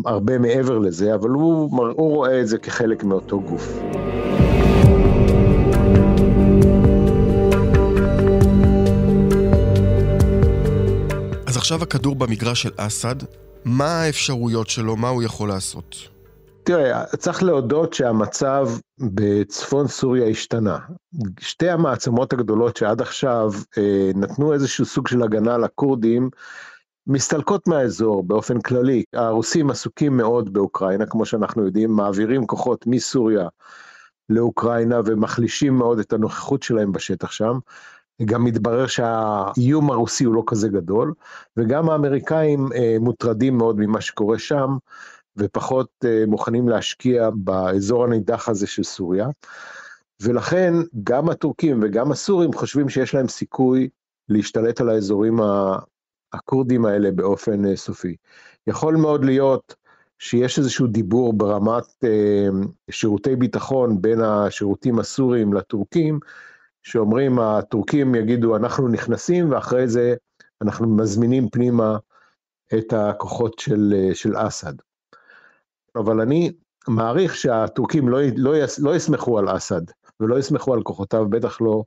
הרבה 0.04 0.38
מעבר 0.38 0.78
לזה, 0.78 1.14
אבל 1.14 1.30
הוא, 1.30 1.70
הוא 1.96 2.14
רואה 2.16 2.40
את 2.40 2.48
זה 2.48 2.58
כחלק 2.58 3.04
מאותו 3.04 3.40
גוף. 3.40 3.78
אז 11.46 11.56
עכשיו 11.56 11.82
הכדור 11.82 12.16
במגרש 12.16 12.62
של 12.62 12.70
אסד, 12.76 13.16
מה 13.64 14.02
האפשרויות 14.02 14.68
שלו, 14.68 14.96
מה 14.96 15.08
הוא 15.08 15.22
יכול 15.22 15.48
לעשות? 15.48 15.96
תראה, 16.62 17.04
צריך 17.04 17.42
להודות 17.42 17.94
שהמצב 17.94 18.68
בצפון 18.98 19.88
סוריה 19.88 20.26
השתנה. 20.26 20.78
שתי 21.40 21.68
המעצמות 21.70 22.32
הגדולות 22.32 22.76
שעד 22.76 23.00
עכשיו 23.00 23.52
אה, 23.78 24.10
נתנו 24.14 24.52
איזשהו 24.52 24.84
סוג 24.84 25.08
של 25.08 25.22
הגנה 25.22 25.58
לכורדים, 25.58 26.30
מסתלקות 27.06 27.68
מהאזור 27.68 28.22
באופן 28.22 28.60
כללי. 28.60 29.04
הרוסים 29.12 29.70
עסוקים 29.70 30.16
מאוד 30.16 30.52
באוקראינה, 30.52 31.06
כמו 31.06 31.26
שאנחנו 31.26 31.64
יודעים, 31.64 31.90
מעבירים 31.90 32.46
כוחות 32.46 32.86
מסוריה 32.86 33.48
לאוקראינה 34.28 35.00
ומחלישים 35.04 35.74
מאוד 35.74 35.98
את 35.98 36.12
הנוכחות 36.12 36.62
שלהם 36.62 36.92
בשטח 36.92 37.30
שם. 37.30 37.58
גם 38.24 38.44
מתברר 38.44 38.86
שהאיום 38.86 39.90
הרוסי 39.90 40.24
הוא 40.24 40.34
לא 40.34 40.42
כזה 40.46 40.68
גדול, 40.68 41.14
וגם 41.56 41.90
האמריקאים 41.90 42.68
אה, 42.74 42.96
מוטרדים 43.00 43.58
מאוד 43.58 43.76
ממה 43.78 44.00
שקורה 44.00 44.38
שם, 44.38 44.76
ופחות 45.36 45.88
אה, 46.04 46.24
מוכנים 46.26 46.68
להשקיע 46.68 47.30
באזור 47.34 48.04
הנידח 48.04 48.48
הזה 48.48 48.66
של 48.66 48.82
סוריה. 48.82 49.28
ולכן 50.22 50.74
גם 51.04 51.28
הטורקים 51.28 51.80
וגם 51.82 52.12
הסורים 52.12 52.52
חושבים 52.52 52.88
שיש 52.88 53.14
להם 53.14 53.28
סיכוי 53.28 53.88
להשתלט 54.28 54.80
על 54.80 54.88
האזורים 54.88 55.40
הכורדים 56.36 56.84
האלה 56.84 57.10
באופן 57.10 57.64
אה, 57.64 57.76
סופי. 57.76 58.16
יכול 58.66 58.96
מאוד 58.96 59.24
להיות 59.24 59.74
שיש 60.18 60.58
איזשהו 60.58 60.86
דיבור 60.86 61.32
ברמת 61.32 62.04
אה, 62.04 62.48
שירותי 62.90 63.36
ביטחון 63.36 64.02
בין 64.02 64.20
השירותים 64.20 64.98
הסוריים 64.98 65.52
לטורקים, 65.52 66.18
שאומרים 66.82 67.38
הטורקים 67.38 68.14
יגידו 68.14 68.56
אנחנו 68.56 68.88
נכנסים 68.88 69.50
ואחרי 69.50 69.88
זה 69.88 70.14
אנחנו 70.62 70.96
מזמינים 70.96 71.48
פנימה 71.48 71.98
את 72.78 72.92
הכוחות 72.92 73.58
של, 73.58 73.94
אה, 73.96 74.14
של 74.14 74.32
אסד. 74.36 74.72
אבל 75.96 76.20
אני 76.20 76.52
מעריך 76.88 77.36
שהטורקים 77.36 78.08
לא, 78.08 78.18
לא, 78.36 78.52
לא 78.78 78.96
יסמכו 78.96 79.38
על 79.38 79.56
אסד 79.56 79.82
ולא 80.20 80.38
יסמכו 80.38 80.74
על 80.74 80.82
כוחותיו, 80.82 81.28
בטח 81.28 81.60
לא 81.60 81.84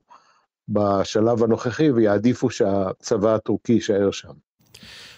בשלב 0.70 1.42
הנוכחי, 1.42 1.90
ויעדיפו 1.90 2.50
שהצבא 2.50 3.34
הטורקי 3.34 3.72
יישאר 3.72 4.10
שם. 4.10 4.32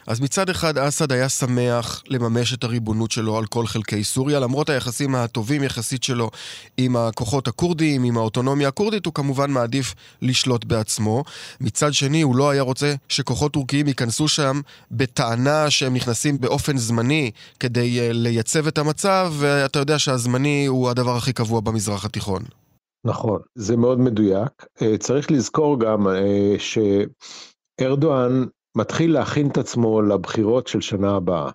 אז 0.06 0.21
מצד 0.21 0.50
אחד 0.50 0.78
אסד 0.78 1.12
היה 1.12 1.28
שמח 1.28 2.02
לממש 2.09 2.54
את 2.54 2.64
הריבונות 2.64 3.11
שלו 3.11 3.38
על 3.38 3.47
כל 3.47 3.66
חלקי 3.66 4.04
סוריה, 4.04 4.40
למרות 4.40 4.71
היחסים 4.71 5.14
הטובים 5.14 5.62
יחסית 5.62 6.02
שלו 6.02 6.30
עם 6.76 6.97
הכוחות 6.97 7.49
הכורדיים, 7.49 8.04
עם 8.04 8.16
האוטונומיה 8.16 8.68
הכורדית, 8.68 9.06
הוא 9.06 9.14
כמובן 9.14 9.50
מעדיף 9.50 9.94
לשלוט 10.23 10.64
בעצמו. 10.64 11.25
מצד 11.61 11.92
שני, 11.92 12.23
הוא 12.23 12.37
לא 12.37 12.50
היה 12.50 12.62
רוצה 12.62 12.94
שכוחות 13.09 13.52
טורקיים 13.52 13.88
ייכנסו 13.88 14.28
שם 14.28 14.61
בטענה 14.90 15.71
שהם 15.71 15.94
נכנסים 15.94 16.40
באופן 16.40 16.76
זמני 16.76 17.30
כדי 17.61 18.00
אה, 18.00 18.09
לייצב 18.12 18.66
את 18.66 18.78
המצב, 18.78 19.32
ואתה 19.38 19.78
יודע 19.78 19.99
שהזמני 19.99 20.66
הוא 20.66 20.90
הדבר 20.90 21.16
הכי 21.16 21.32
קבוע 21.32 21.61
במזרח 21.61 22.04
התיכון. 22.04 22.42
נכון, 23.04 23.40
זה 23.54 23.76
מאוד 23.76 24.00
מדויק. 24.00 24.66
אה, 24.82 24.99
צריך 24.99 25.30
לזכור 25.30 25.80
גם 25.80 26.09
אה, 26.09 26.54
שארדואן 27.78 28.44
מתחיל 28.75 29.12
להכין 29.12 29.49
את 29.49 29.59
עצמו 29.59 30.02
לבחירות 30.02 30.66
של 30.66 30.80
שנה 30.80 31.16
הבאה. 31.16 31.50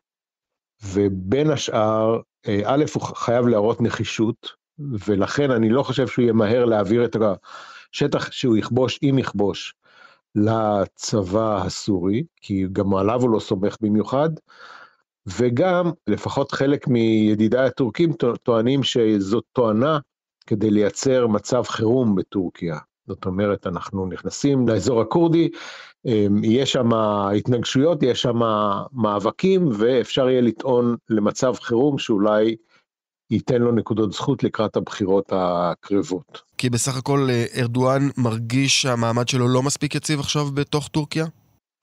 ובין 0.84 1.50
השאר, 1.50 2.20
אה, 2.48 2.62
א', 2.66 2.84
הוא 2.94 3.04
חייב 3.04 3.48
להראות 3.48 3.82
נחישות, 3.82 4.52
ולכן 5.08 5.52
אני 5.52 5.70
לא 5.70 5.84
חושב 5.84 6.08
שהוא 6.08 6.26
ימהר 6.26 6.66
להעביר 6.66 7.06
את 7.06 7.16
השטח 7.94 8.32
שהוא 8.32 8.58
יכבוש, 8.58 9.00
אם 9.04 9.20
יכבוש, 9.20 9.74
לצבא 10.36 11.64
הסורי, 11.66 12.24
כי 12.42 12.66
גם 12.72 12.96
עליו 12.96 13.22
הוא 13.22 13.30
לא 13.30 13.40
סומך 13.40 13.76
במיוחד, 13.82 14.30
וגם, 15.28 15.92
לפחות 16.08 16.52
חלק 16.52 16.88
מידידיי 16.88 17.66
הטורקים 17.66 18.14
טוענים 18.44 18.84
שזאת 18.84 19.44
תואנה 19.54 20.00
כדי 20.48 20.72
לייצר 20.72 21.28
מצב 21.28 21.64
חירום 21.64 22.16
בטורקיה. 22.16 22.78
זאת 23.08 23.26
אומרת, 23.26 23.68
אנחנו 23.68 24.06
נכנסים 24.06 24.68
לאזור 24.68 25.02
הכורדי, 25.02 25.50
אמ, 26.06 26.44
יש 26.44 26.72
שם 26.72 26.94
התנגשויות, 26.94 28.04
יש 28.04 28.22
שם 28.22 28.40
מאבקים, 28.94 29.70
ואפשר 29.78 30.30
יהיה 30.30 30.42
לטעון 30.42 30.96
למצב 31.10 31.54
חירום 31.62 31.98
שאולי 31.98 32.56
ייתן 33.32 33.62
לו 33.62 33.72
נקודות 33.72 34.14
זכות 34.14 34.44
לקראת 34.44 34.76
הבחירות 34.76 35.34
הקרבות. 35.36 36.42
כי 36.58 36.70
בסך 36.70 36.98
הכל 36.98 37.28
אה, 37.30 37.46
ארדואן 37.62 38.10
מרגיש 38.18 38.82
שהמעמד 38.82 39.28
שלו 39.28 39.48
לא 39.48 39.64
מספיק 39.64 39.96
יציב 39.96 40.20
עכשיו 40.20 40.46
בתוך 40.54 40.88
טורקיה? 40.88 41.26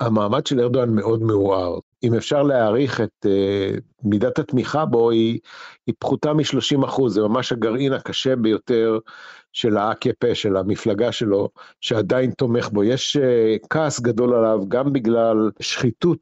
המעמד 0.01 0.47
של 0.47 0.61
ארדואן 0.61 0.95
מאוד 0.95 1.23
מעורער. 1.23 1.79
אם 2.05 2.15
אפשר 2.15 2.43
להעריך 2.43 3.01
את 3.01 3.27
uh, 3.27 3.81
מידת 4.03 4.39
התמיכה 4.39 4.85
בו, 4.85 5.11
היא, 5.11 5.39
היא 5.87 5.95
פחותה 5.99 6.33
מ-30 6.33 6.85
אחוז, 6.85 7.15
זה 7.15 7.21
ממש 7.21 7.53
הגרעין 7.53 7.93
הקשה 7.93 8.37
ביותר 8.37 8.99
של 9.53 9.77
ה-AKP, 9.77 10.35
של 10.35 10.57
המפלגה 10.57 11.13
שלו, 11.13 11.49
שעדיין 11.81 12.31
תומך 12.31 12.69
בו. 12.69 12.85
יש 12.85 13.17
uh, 13.17 13.67
כעס 13.71 14.01
גדול 14.01 14.35
עליו, 14.35 14.61
גם 14.69 14.93
בגלל 14.93 15.51
שחיתות 15.61 16.19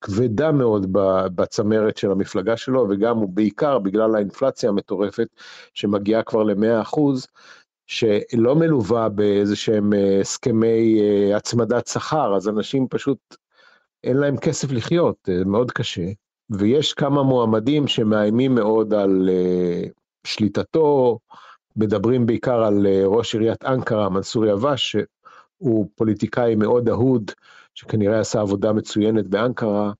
כבדה 0.00 0.52
מאוד 0.52 0.86
בצמרת 1.34 1.96
של 1.96 2.10
המפלגה 2.10 2.56
שלו, 2.56 2.86
וגם 2.90 3.22
ובעיקר 3.22 3.78
בגלל 3.78 4.14
האינפלציה 4.14 4.68
המטורפת 4.68 5.28
שמגיעה 5.74 6.22
כבר 6.22 6.42
ל-100 6.42 6.82
אחוז. 6.82 7.26
שלא 7.86 8.54
מלווה 8.56 9.08
באיזה 9.08 9.56
שהם 9.56 9.92
אה, 9.92 10.20
הסכמי 10.20 11.00
הצמדת 11.34 11.86
שכר, 11.86 12.36
אז 12.36 12.48
אנשים 12.48 12.86
פשוט 12.90 13.18
אין 14.04 14.16
להם 14.16 14.36
כסף 14.36 14.72
לחיות, 14.72 15.16
זה 15.26 15.44
מאוד 15.44 15.70
קשה. 15.70 16.10
ויש 16.50 16.92
כמה 16.92 17.22
מועמדים 17.22 17.88
שמאיימים 17.88 18.54
מאוד 18.54 18.94
על 18.94 19.28
uh, 19.28 19.88
שליטתו, 20.24 21.18
מדברים 21.76 22.26
בעיקר 22.26 22.62
על 22.64 22.86
uh, 22.86 23.06
ראש 23.06 23.34
עיריית 23.34 23.64
אנקרה, 23.64 24.08
מנסור 24.08 24.46
יבש, 24.46 24.96
שהוא 24.96 25.88
פוליטיקאי 25.94 26.54
מאוד 26.54 26.88
אהוד, 26.88 27.30
שכנראה 27.74 28.20
עשה 28.20 28.40
עבודה 28.40 28.72
מצוינת 28.72 29.28
באנקרה, 29.28 29.92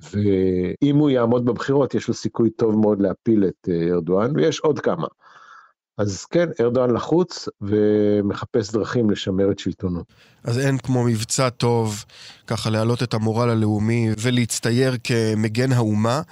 ואם 0.00 0.96
הוא 0.96 1.10
יעמוד 1.10 1.44
בבחירות, 1.44 1.94
יש 1.94 2.08
לו 2.08 2.14
סיכוי 2.14 2.50
טוב 2.50 2.76
מאוד 2.76 3.02
להפיל 3.02 3.44
את 3.44 3.68
uh, 3.68 3.92
ארדואן, 3.92 4.36
ויש 4.36 4.60
עוד 4.60 4.78
כמה. 4.78 5.06
אז 5.98 6.24
כן, 6.24 6.48
ארדואן 6.60 6.90
לחוץ 6.90 7.48
ומחפש 7.60 8.70
דרכים 8.70 9.10
לשמר 9.10 9.50
את 9.50 9.58
שלטונו. 9.58 10.02
אז 10.44 10.58
אין 10.58 10.78
כמו 10.78 11.04
מבצע 11.04 11.50
טוב, 11.50 12.04
ככה 12.46 12.70
להעלות 12.70 13.02
את 13.02 13.14
המורל 13.14 13.50
הלאומי 13.50 14.08
ולהצטייר 14.18 14.96
כמגן 15.04 15.72
האומה. 15.72 16.22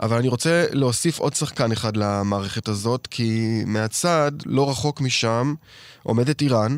אבל 0.00 0.16
אני 0.16 0.28
רוצה 0.28 0.64
להוסיף 0.72 1.18
עוד 1.18 1.34
שחקן 1.34 1.72
אחד 1.72 1.96
למערכת 1.96 2.68
הזאת, 2.68 3.06
כי 3.06 3.62
מהצד, 3.66 4.32
לא 4.46 4.70
רחוק 4.70 5.00
משם, 5.00 5.54
עומדת 6.02 6.40
איראן, 6.40 6.76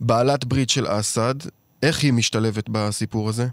בעלת 0.00 0.44
ברית 0.44 0.70
של 0.70 0.86
אסד. 0.88 1.34
איך 1.82 2.02
היא 2.02 2.12
משתלבת 2.12 2.68
בסיפור 2.68 3.28
הזה? 3.28 3.46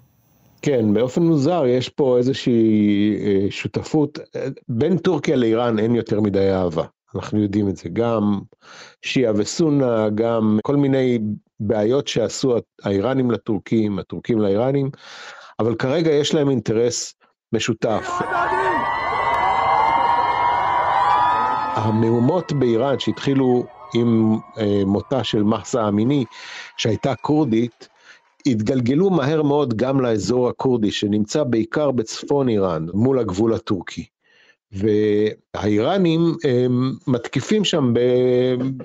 כן, 0.61 0.93
באופן 0.93 1.23
מוזר 1.23 1.63
יש 1.65 1.89
פה 1.89 2.17
איזושהי 2.17 3.15
אה, 3.25 3.47
שותפות. 3.49 4.19
בין 4.69 4.97
טורקיה 4.97 5.35
לאיראן 5.35 5.79
אין 5.79 5.95
יותר 5.95 6.21
מדי 6.21 6.51
אהבה. 6.51 6.83
אנחנו 7.15 7.41
יודעים 7.41 7.69
את 7.69 7.77
זה, 7.77 7.89
גם 7.89 8.39
שיעה 9.01 9.33
וסונה, 9.35 10.09
גם 10.15 10.59
כל 10.63 10.75
מיני 10.75 11.19
בעיות 11.59 12.07
שעשו 12.07 12.55
האיראנים 12.83 13.31
לטורקים, 13.31 13.99
הטורקים 13.99 14.39
לאיראנים, 14.39 14.89
אבל 15.59 15.75
כרגע 15.75 16.11
יש 16.11 16.33
להם 16.33 16.49
אינטרס 16.49 17.15
משותף. 17.53 18.09
המהומות 21.75 22.53
באיראן 22.53 22.99
שהתחילו 22.99 23.65
עם 23.95 24.37
אה, 24.57 24.81
מותה 24.85 25.23
של 25.23 25.43
מחסה 25.43 25.87
אמיני, 25.87 26.25
שהייתה 26.77 27.15
כורדית, 27.15 27.87
התגלגלו 28.45 29.09
מהר 29.09 29.41
מאוד 29.41 29.73
גם 29.73 30.01
לאזור 30.01 30.49
הכורדי, 30.49 30.91
שנמצא 30.91 31.43
בעיקר 31.43 31.91
בצפון 31.91 32.49
איראן, 32.49 32.85
מול 32.93 33.19
הגבול 33.19 33.53
הטורקי. 33.53 34.05
והאיראנים 34.71 36.35
הם 36.43 36.93
מתקיפים 37.07 37.65
שם 37.65 37.93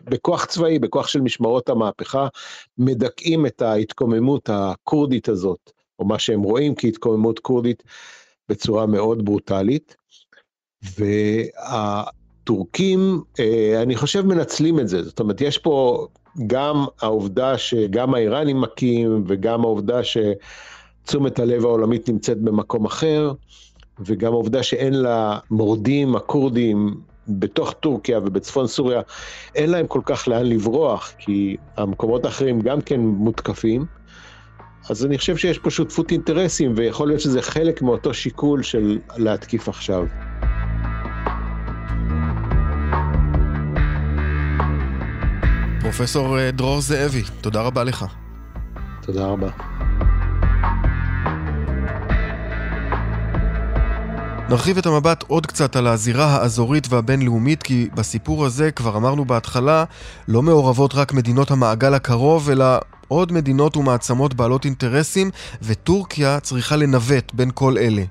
בכוח 0.05 0.45
צבאי, 0.45 0.78
בכוח 0.78 1.09
של 1.09 1.21
משמרות 1.21 1.69
המהפכה, 1.69 2.28
מדכאים 2.78 3.47
את 3.47 3.62
ההתקוממות 3.62 4.50
הכורדית 4.52 5.28
הזאת, 5.28 5.71
או 5.99 6.05
מה 6.05 6.19
שהם 6.19 6.43
רואים 6.43 6.75
כהתקוממות 6.76 7.38
כורדית, 7.38 7.83
בצורה 8.49 8.87
מאוד 8.87 9.25
ברוטלית. 9.25 9.97
והטורקים, 12.47 13.23
אה, 13.40 13.83
אני 13.83 13.97
חושב, 13.97 14.26
מנצלים 14.26 14.81
את 14.81 14.88
זה. 14.88 15.02
זאת 15.02 15.21
אומרת, 15.21 15.40
יש 15.40 15.59
פה 15.59 16.07
גם 16.47 16.85
העובדה 17.00 17.59
שגם 17.59 18.14
האיראנים 18.14 18.61
מכים, 18.61 19.25
וגם 19.26 19.61
העובדה 19.61 20.00
שתשומת 20.05 21.38
הלב 21.38 21.64
העולמית 21.64 22.09
נמצאת 22.09 22.38
במקום 22.38 22.85
אחר. 22.85 23.33
וגם 24.00 24.32
העובדה 24.32 24.62
שאין 24.62 24.94
לה 24.94 25.38
מורדים 25.50 26.16
הכורדים 26.16 27.00
בתוך 27.28 27.72
טורקיה 27.72 28.18
ובצפון 28.18 28.66
סוריה, 28.66 29.00
אין 29.54 29.70
להם 29.70 29.86
כל 29.86 30.00
כך 30.04 30.28
לאן 30.28 30.46
לברוח, 30.46 31.12
כי 31.18 31.56
המקומות 31.76 32.24
האחרים 32.24 32.60
גם 32.60 32.80
כן 32.80 33.00
מותקפים. 33.00 33.84
אז 34.90 35.06
אני 35.06 35.18
חושב 35.18 35.36
שיש 35.36 35.58
פה 35.58 35.70
שותפות 35.70 36.10
אינטרסים, 36.10 36.72
ויכול 36.76 37.08
להיות 37.08 37.20
שזה 37.20 37.42
חלק 37.42 37.82
מאותו 37.82 38.14
שיקול 38.14 38.62
של 38.62 38.98
להתקיף 39.16 39.68
עכשיו. 39.68 40.04
פרופסור 45.80 46.38
אה, 46.38 46.50
דרור 46.50 46.80
זאבי, 46.80 47.22
תודה 47.40 47.62
רבה 47.62 47.84
לך. 47.84 48.04
תודה 49.02 49.26
רבה. 49.26 49.75
נרחיב 54.48 54.78
את 54.78 54.86
המבט 54.86 55.24
עוד 55.28 55.46
קצת 55.46 55.76
על 55.76 55.86
הזירה 55.86 56.26
האזורית 56.26 56.86
והבינלאומית, 56.90 57.62
כי 57.62 57.88
בסיפור 57.94 58.46
הזה, 58.46 58.70
כבר 58.70 58.96
אמרנו 58.96 59.24
בהתחלה, 59.24 59.84
לא 60.28 60.42
מעורבות 60.42 60.94
רק 60.94 61.12
מדינות 61.12 61.50
המעגל 61.50 61.94
הקרוב, 61.94 62.50
אלא 62.50 62.64
עוד 63.08 63.32
מדינות 63.32 63.76
ומעצמות 63.76 64.34
בעלות 64.34 64.64
אינטרסים, 64.64 65.30
וטורקיה 65.62 66.40
צריכה 66.40 66.76
לנווט 66.76 67.34
בין 67.34 67.50
כל 67.54 67.78
אלה. 67.78 68.02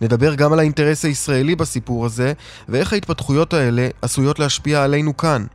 נדבר 0.00 0.34
גם 0.34 0.52
על 0.52 0.58
האינטרס 0.58 1.04
הישראלי 1.04 1.56
בסיפור 1.56 2.06
הזה, 2.06 2.32
ואיך 2.68 2.92
ההתפתחויות 2.92 3.54
האלה 3.54 3.88
עשויות 4.02 4.38
להשפיע 4.38 4.84
עלינו 4.84 5.16
כאן. 5.16 5.46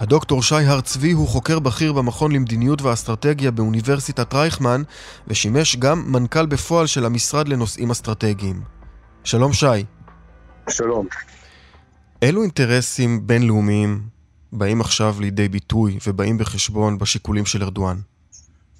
הדוקטור 0.00 0.42
שי 0.42 0.54
הר 0.54 0.80
צבי 0.80 1.12
הוא 1.12 1.28
חוקר 1.28 1.58
בכיר 1.58 1.92
במכון 1.92 2.32
למדיניות 2.32 2.82
ואסטרטגיה 2.82 3.50
באוניברסיטת 3.50 4.34
רייכמן, 4.34 4.82
ושימש 5.28 5.76
גם 5.76 6.04
מנכ"ל 6.06 6.46
בפועל 6.46 6.86
של 6.86 7.04
המשרד 7.04 7.48
לנושאים 7.48 7.90
אסטרטגיים. 7.90 8.73
שלום 9.24 9.52
שי. 9.52 9.66
שלום. 10.68 11.06
אילו 12.22 12.42
אינטרסים 12.42 13.26
בינלאומיים 13.26 14.00
באים 14.52 14.80
עכשיו 14.80 15.14
לידי 15.20 15.48
ביטוי 15.48 15.98
ובאים 16.06 16.38
בחשבון 16.38 16.98
בשיקולים 16.98 17.46
של 17.46 17.62
ארדואן? 17.62 17.96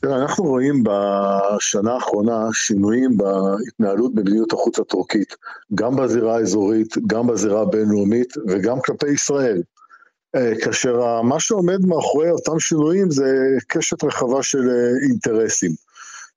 אנחנו 0.05 0.45
רואים 0.45 0.85
בשנה 0.85 1.93
האחרונה 1.95 2.49
שינויים 2.53 3.17
בהתנהלות 3.17 4.15
במדיניות 4.15 4.53
החוץ 4.53 4.79
הטורקית, 4.79 5.35
גם 5.75 5.97
בזירה 5.97 6.37
האזורית, 6.37 6.95
גם 7.07 7.27
בזירה 7.27 7.63
הבינלאומית 7.63 8.35
וגם 8.49 8.81
כלפי 8.81 9.09
ישראל. 9.09 9.63
אה, 10.37 10.53
כאשר 10.65 11.23
מה 11.23 11.41
שעומד 11.41 11.87
מאחורי 11.87 12.31
אותם 12.31 12.61
שינויים 12.61 13.11
זה 13.11 13.27
קשת 13.69 14.05
רחבה 14.05 14.43
של 14.43 14.69
אה, 14.71 15.09
אינטרסים. 15.09 15.71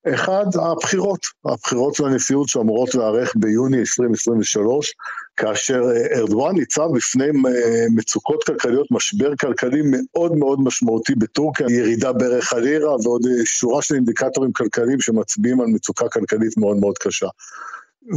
אחד, 0.06 0.46
הבחירות, 0.54 1.20
הבחירות 1.44 2.00
לנשיאות 2.00 2.48
שאמורות 2.48 2.94
להיערך 2.94 3.32
ביוני 3.36 3.78
2023, 3.78 4.94
כאשר 5.36 5.82
אה, 5.82 6.18
ארדואן 6.18 6.54
ניצב 6.54 6.88
בפני 6.94 7.24
אה, 7.24 7.86
מצוקות 7.94 8.44
כלכליות, 8.44 8.86
משבר 8.90 9.36
כלכלי 9.40 9.80
מאוד 9.84 10.36
מאוד 10.36 10.60
משמעותי 10.60 11.14
בטורקיה, 11.14 11.66
ירידה 11.70 12.12
בערך 12.12 12.52
הלירה 12.52 12.90
ועוד 13.04 13.22
אה, 13.26 13.44
שורה 13.44 13.82
של 13.82 13.94
אינדיקטורים 13.94 14.52
כלכליים 14.52 15.00
שמצביעים 15.00 15.60
על 15.60 15.66
מצוקה 15.66 16.08
כלכלית 16.08 16.56
מאוד 16.56 16.76
מאוד 16.76 16.98
קשה. 16.98 17.28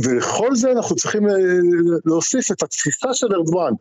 ולכל 0.03 0.55
זה 0.55 0.71
אנחנו 0.71 0.95
צריכים 0.95 1.27
להוסיף 2.05 2.51
את 2.51 2.63
התפיסה 2.63 3.13
של 3.13 3.27
ארדואן. 3.35 3.73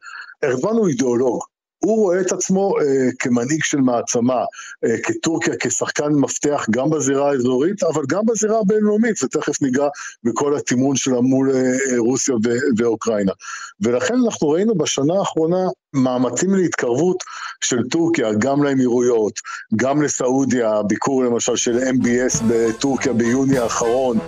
ארדואן 0.44 0.76
הוא 0.76 0.88
אידיאולוג, 0.88 1.40
הוא 1.84 1.96
רואה 1.96 2.20
את 2.20 2.32
עצמו 2.32 2.74
אה, 2.80 2.84
כמנהיג 3.18 3.62
של 3.62 3.80
מעצמה, 3.80 4.44
אה, 4.84 4.96
כטורקיה, 5.02 5.54
כשחקן 5.60 6.12
מפתח 6.12 6.66
גם 6.70 6.90
בזירה 6.90 7.30
האזורית, 7.30 7.82
אבל 7.82 8.02
גם 8.08 8.26
בזירה 8.26 8.58
הבינלאומית, 8.58 9.22
ותכף 9.22 9.62
ניגע 9.62 9.88
בכל 10.24 10.56
התימון 10.56 10.96
שלה 10.96 11.20
מול 11.20 11.50
אה, 11.50 11.98
רוסיה 11.98 12.34
ו- 12.34 12.78
ואוקראינה. 12.78 13.32
ולכן 13.80 14.14
אנחנו 14.24 14.48
ראינו 14.48 14.74
בשנה 14.74 15.14
האחרונה 15.18 15.68
מאמצים 15.94 16.54
להתקרבות 16.54 17.16
של 17.60 17.88
טורקיה, 17.88 18.32
גם 18.38 18.62
לאמירויות, 18.62 19.40
גם 19.76 20.02
לסעודיה, 20.02 20.82
ביקור 20.82 21.24
למשל 21.24 21.56
של 21.56 21.78
MBS 21.78 22.42
בטורקיה 22.48 23.12
ביוני 23.12 23.58
האחרון. 23.58 24.18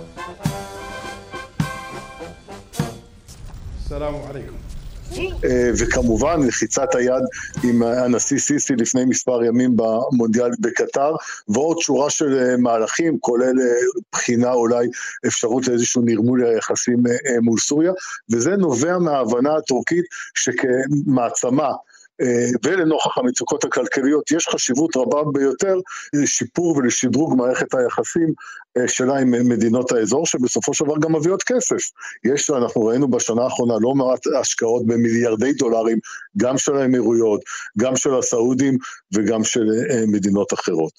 סלאם 3.87 4.13
עליכם. 4.29 4.62
אה, 5.19 5.69
וכמובן 5.79 6.47
לחיצת 6.47 6.95
היד 6.95 7.23
עם 7.63 7.83
הנשיא 7.83 8.37
סיסי 8.37 8.75
לפני 8.75 9.05
מספר 9.05 9.43
ימים 9.43 9.75
במונדיאל 9.75 10.49
בקטר, 10.59 11.15
ועוד 11.47 11.79
שורה 11.79 12.09
של 12.09 12.37
אה, 12.37 12.57
מהלכים, 12.57 13.19
כולל 13.19 13.59
אה, 13.61 13.75
בחינה 14.11 14.51
אולי 14.53 14.87
אפשרות 15.27 15.67
לאיזשהו 15.67 16.01
נרמול 16.05 16.45
היחסים 16.45 16.97
מול 17.41 17.59
סוריה, 17.59 17.91
וזה 18.31 18.55
נובע 18.55 18.97
מההבנה 18.97 19.57
הטורקית 19.57 20.05
שכמעצמה 20.33 21.71
ולנוכח 22.63 23.17
המצוקות 23.17 23.63
הכלכליות, 23.63 24.31
יש 24.31 24.47
חשיבות 24.47 24.97
רבה 24.97 25.21
ביותר 25.33 25.75
לשיפור 26.13 26.77
ולשדרוג 26.77 27.37
מערכת 27.37 27.73
היחסים 27.73 28.33
שלה 28.87 29.17
עם 29.17 29.31
מדינות 29.49 29.91
האזור, 29.91 30.25
שבסופו 30.25 30.73
של 30.73 30.85
דבר 30.85 30.95
גם 30.99 31.15
מביאות 31.15 31.43
כסף. 31.43 31.91
יש, 32.25 32.49
אנחנו 32.49 32.85
ראינו 32.85 33.07
בשנה 33.07 33.43
האחרונה 33.43 33.73
לא 33.81 33.93
מעט 33.93 34.27
השקעות 34.39 34.85
במיליארדי 34.85 35.53
דולרים, 35.53 35.97
גם 36.37 36.57
של 36.57 36.75
האמירויות, 36.75 37.41
גם 37.77 37.95
של 37.95 38.15
הסעודים 38.15 38.77
וגם 39.13 39.43
של 39.43 39.65
אה, 39.89 40.03
מדינות 40.07 40.53
אחרות. 40.53 40.91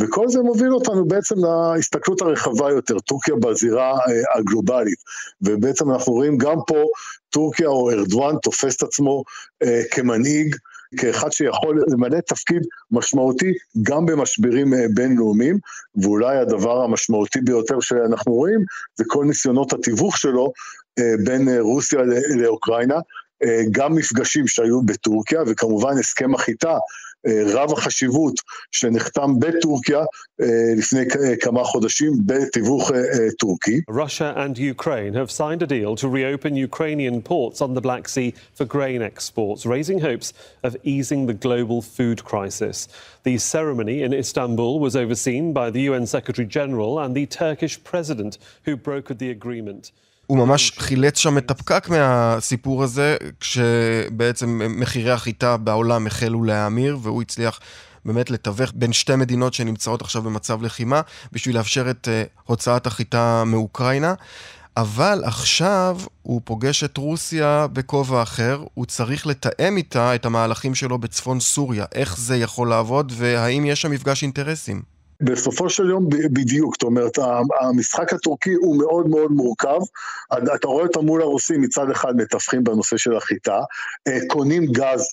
וכל 0.00 0.28
זה 0.28 0.40
מוביל 0.42 0.74
אותנו 0.74 1.04
בעצם 1.04 1.34
להסתכלות 1.38 2.22
הרחבה 2.22 2.70
יותר, 2.70 2.98
טורקיה 2.98 3.34
בזירה 3.34 3.98
הגלובלית. 4.34 4.98
ובעצם 5.42 5.90
אנחנו 5.90 6.12
רואים 6.12 6.38
גם 6.38 6.56
פה 6.66 6.84
טורקיה 7.30 7.68
או 7.68 7.90
ארדואן 7.90 8.34
תופס 8.42 8.76
את 8.76 8.82
עצמו 8.82 9.24
אה, 9.62 9.82
כמנהיג, 9.90 10.56
כאחד 10.96 11.32
שיכול 11.32 11.82
למלא 11.88 12.20
תפקיד 12.20 12.62
משמעותי 12.90 13.52
גם 13.82 14.06
במשברים 14.06 14.74
אה, 14.74 14.86
בינלאומיים, 14.94 15.58
ואולי 16.02 16.38
הדבר 16.38 16.82
המשמעותי 16.82 17.40
ביותר 17.40 17.80
שאנחנו 17.80 18.32
רואים 18.32 18.60
זה 18.96 19.04
כל 19.06 19.24
ניסיונות 19.24 19.72
התיווך 19.72 20.18
שלו 20.18 20.52
אה, 20.98 21.14
בין 21.24 21.48
אה, 21.48 21.60
רוסיה 21.60 22.00
לאוקראינה, 22.36 22.96
גם 23.70 23.94
מפגשים 23.94 24.46
שהיו 24.46 24.82
בטורקיה 24.82 25.40
וכמובן 25.46 25.98
הסכם 25.98 26.34
החיטה 26.34 26.78
רב 27.53 27.71
החשיבות 27.71 28.35
שנחתם 28.71 29.39
בטורקיה 29.39 30.03
לפני 30.77 31.01
כמה 31.41 31.63
חודשים 31.63 32.11
בתיווך 32.25 32.91
טורקי. 33.39 33.81
Russia 33.89 34.33
and 34.35 34.57
Ukraine 34.57 35.13
have 35.13 35.31
signed 35.31 35.61
a 35.61 35.67
deal 35.67 35.95
to 35.95 36.07
reopen 36.07 36.55
Ukrainian 36.55 37.21
ports 37.21 37.61
on 37.61 37.73
the 37.73 37.81
Black 37.81 38.07
Sea 38.07 38.33
for 38.53 38.65
grain 38.65 39.01
exports, 39.01 39.65
raising 39.65 39.99
hopes 39.99 40.33
of 40.63 40.77
easing 40.83 41.25
the 41.25 41.33
global 41.33 41.81
food 41.81 42.23
crisis. 42.23 42.87
The 43.23 43.37
ceremony 43.37 44.03
in 44.03 44.13
Istanbul 44.13 44.79
was 44.79 44.95
overseen 44.95 45.53
by 45.53 45.67
the 45.71 45.81
UN 45.89 46.05
Secretary 46.05 46.47
General 46.47 46.99
and 46.99 47.11
the 47.13 47.25
Turkish 47.25 47.75
president 47.83 48.37
who 48.65 48.77
brokered 48.77 49.19
the 49.19 49.31
agreement. 49.31 49.91
הוא 50.32 50.38
ממש 50.38 50.72
חילץ 50.78 51.18
שם 51.18 51.38
את 51.38 51.50
הפקק 51.50 51.88
מהסיפור 51.88 52.82
הזה, 52.82 53.16
כשבעצם 53.40 54.60
מחירי 54.80 55.10
החיטה 55.10 55.56
בעולם 55.56 56.06
החלו 56.06 56.44
להאמיר, 56.44 56.98
והוא 57.02 57.22
הצליח 57.22 57.60
באמת 58.04 58.30
לתווך 58.30 58.72
בין 58.74 58.92
שתי 58.92 59.16
מדינות 59.16 59.54
שנמצאות 59.54 60.02
עכשיו 60.02 60.22
במצב 60.22 60.62
לחימה, 60.62 61.00
בשביל 61.32 61.56
לאפשר 61.56 61.90
את 61.90 62.08
uh, 62.08 62.42
הוצאת 62.44 62.86
החיטה 62.86 63.44
מאוקראינה. 63.46 64.14
אבל 64.76 65.22
עכשיו 65.24 66.00
הוא 66.22 66.40
פוגש 66.44 66.84
את 66.84 66.96
רוסיה 66.96 67.66
בכובע 67.72 68.22
אחר, 68.22 68.64
הוא 68.74 68.86
צריך 68.86 69.26
לתאם 69.26 69.76
איתה 69.76 70.14
את 70.14 70.26
המהלכים 70.26 70.74
שלו 70.74 70.98
בצפון 70.98 71.40
סוריה. 71.40 71.84
איך 71.94 72.18
זה 72.18 72.36
יכול 72.36 72.68
לעבוד, 72.68 73.12
והאם 73.16 73.64
יש 73.64 73.82
שם 73.82 73.90
מפגש 73.90 74.22
אינטרסים? 74.22 74.82
בסופו 75.24 75.70
של 75.70 75.90
יום 75.90 76.08
בדיוק, 76.08 76.74
זאת 76.74 76.82
אומרת, 76.82 77.18
המשחק 77.60 78.12
הטורקי 78.12 78.52
הוא 78.52 78.78
מאוד 78.78 79.08
מאוד 79.08 79.32
מורכב, 79.32 79.78
אתה 80.54 80.66
רואה 80.68 80.84
אותם 80.84 81.06
מול 81.06 81.22
הרוסים 81.22 81.60
מצד 81.60 81.90
אחד 81.90 82.16
מתווכים 82.16 82.64
בנושא 82.64 82.96
של 82.96 83.16
החיטה, 83.16 83.58
אה, 84.08 84.18
קונים 84.28 84.66
גז 84.66 85.08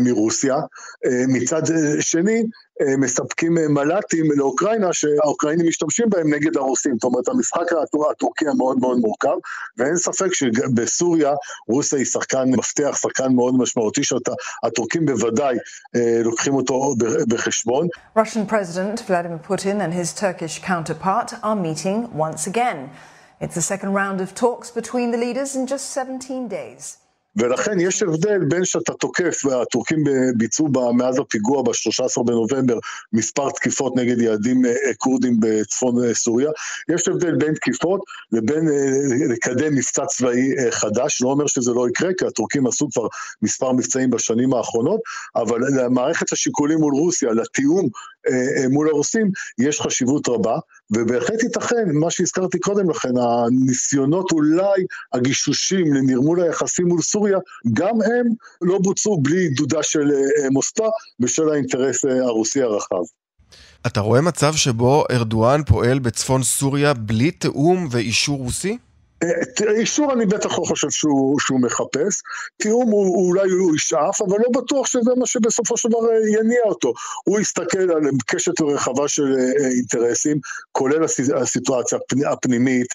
מרוסיה, 0.00 0.54
אה, 1.06 1.24
מצד 1.28 1.62
שני 2.00 2.42
מספקים 2.98 3.54
מל"טים 3.54 4.24
לאוקראינה 4.36 4.92
שהאוקראינים 4.92 5.66
משתמשים 5.68 6.06
בהם 6.10 6.34
נגד 6.34 6.56
הרוסים, 6.56 6.94
זאת 6.94 7.04
אומרת 7.04 7.28
המשחק 7.28 7.72
הטורקי 8.10 8.48
המאוד 8.48 8.78
מאוד 8.80 8.98
מורכב 8.98 9.36
ואין 9.78 9.96
ספק 9.96 10.34
שבסוריה 10.34 11.32
רוסיה 11.68 11.98
היא 11.98 12.06
שחקן 12.06 12.50
מפתח, 12.50 12.98
שחקן 13.02 13.32
מאוד 13.34 13.54
משמעותי 13.58 14.00
שהטורקים 14.04 15.06
בוודאי 15.06 15.56
לוקחים 16.24 16.54
אותו 16.54 16.94
בחשבון. 17.28 17.88
Russian 18.18 18.46
President 18.50 19.00
Vladimir 19.08 19.38
Putin 19.38 19.80
and 19.80 19.92
his 19.94 20.12
Turkish 20.12 20.58
counterpart 20.58 21.32
are 21.42 21.56
meeting 21.56 21.98
once 22.12 22.46
again. 22.46 22.90
It's 23.40 23.54
the 23.54 23.62
second 23.62 23.92
round 23.92 24.20
of 24.20 24.34
talks 24.34 24.70
between 24.70 25.10
the 25.10 25.18
leaders 25.18 25.54
in 25.56 25.66
just 25.66 25.90
17 25.90 26.48
days. 26.48 26.98
ולכן 27.36 27.80
יש 27.80 28.02
הבדל 28.02 28.44
בין 28.48 28.64
שאתה 28.64 28.92
תוקף, 28.92 29.44
והטורקים 29.44 30.04
ביצעו 30.36 30.68
מאז 30.94 31.18
הפיגוע 31.18 31.62
ב-13 31.62 32.22
בנובמבר 32.24 32.78
מספר 33.12 33.50
תקיפות 33.50 33.96
נגד 33.96 34.20
יעדים 34.20 34.66
אה, 34.66 34.94
כורדים 34.98 35.36
בצפון 35.40 36.04
אה, 36.04 36.14
סוריה, 36.14 36.50
יש 36.88 37.08
הבדל 37.08 37.34
בין 37.34 37.54
תקיפות 37.54 38.00
לבין 38.32 38.68
אה, 38.68 39.34
לקדם 39.34 39.74
מבצע 39.74 40.06
צבאי 40.06 40.70
חדש, 40.70 41.22
לא 41.22 41.28
אומר 41.28 41.46
שזה 41.46 41.72
לא 41.72 41.88
יקרה, 41.88 42.10
כי 42.18 42.26
הטורקים 42.26 42.66
עשו 42.66 42.88
כבר 42.92 43.06
מספר 43.42 43.72
מבצעים 43.72 44.10
בשנים 44.10 44.54
האחרונות, 44.54 45.00
אבל 45.36 45.60
למערכת 45.80 46.32
השיקולים 46.32 46.78
מול 46.78 46.94
רוסיה, 46.94 47.32
לתיאום 47.32 47.88
מול 48.70 48.88
הרוסים, 48.88 49.30
יש 49.58 49.80
חשיבות 49.80 50.28
רבה, 50.28 50.58
ובהחלט 50.90 51.42
ייתכן, 51.42 51.90
מה 51.92 52.10
שהזכרתי 52.10 52.58
קודם 52.58 52.90
לכן, 52.90 53.12
הניסיונות 53.16 54.32
אולי, 54.32 54.84
הגישושים 55.12 55.94
לנרמול 55.94 56.42
היחסים 56.42 56.86
מול 56.86 57.02
סוריה, 57.02 57.38
גם 57.72 58.02
הם 58.02 58.26
לא 58.62 58.78
בוצעו 58.78 59.20
בלי 59.22 59.38
עידודה 59.38 59.82
של 59.82 60.10
אה, 60.10 60.50
מוסקבה 60.50 60.88
בשל 61.20 61.48
האינטרס 61.48 62.04
אה, 62.04 62.24
הרוסי 62.24 62.62
הרחב. 62.62 63.02
אתה 63.86 64.00
רואה 64.00 64.20
מצב 64.20 64.54
שבו 64.54 65.04
ארדואן 65.10 65.62
פועל 65.64 65.98
בצפון 65.98 66.42
סוריה 66.42 66.94
בלי 66.94 67.30
תיאום 67.30 67.88
ואישור 67.90 68.38
רוסי? 68.38 68.78
אישור 69.68 70.12
אני 70.12 70.26
בטח 70.26 70.58
לא 70.58 70.64
חושב 70.64 70.90
שהוא, 70.90 71.40
שהוא 71.40 71.60
מחפש, 71.60 72.22
תיאום 72.56 72.90
הוא, 72.90 73.26
אולי 73.28 73.50
הוא 73.50 73.76
ישאף, 73.76 74.22
אבל 74.22 74.36
לא 74.38 74.60
בטוח 74.60 74.86
שזה 74.86 75.10
מה 75.16 75.26
שבסופו 75.26 75.76
של 75.76 75.88
דבר 75.88 75.98
אה, 75.98 76.40
יניע 76.40 76.60
אותו. 76.64 76.92
הוא 77.24 77.40
יסתכל 77.40 77.78
על 77.78 78.02
קשת 78.26 78.60
רחבה 78.60 79.08
של 79.08 79.36
אה, 79.38 79.68
אינטרסים, 79.68 80.38
כולל 80.72 81.04
הסיטואציה 81.36 81.98
הפנימית, 82.32 82.86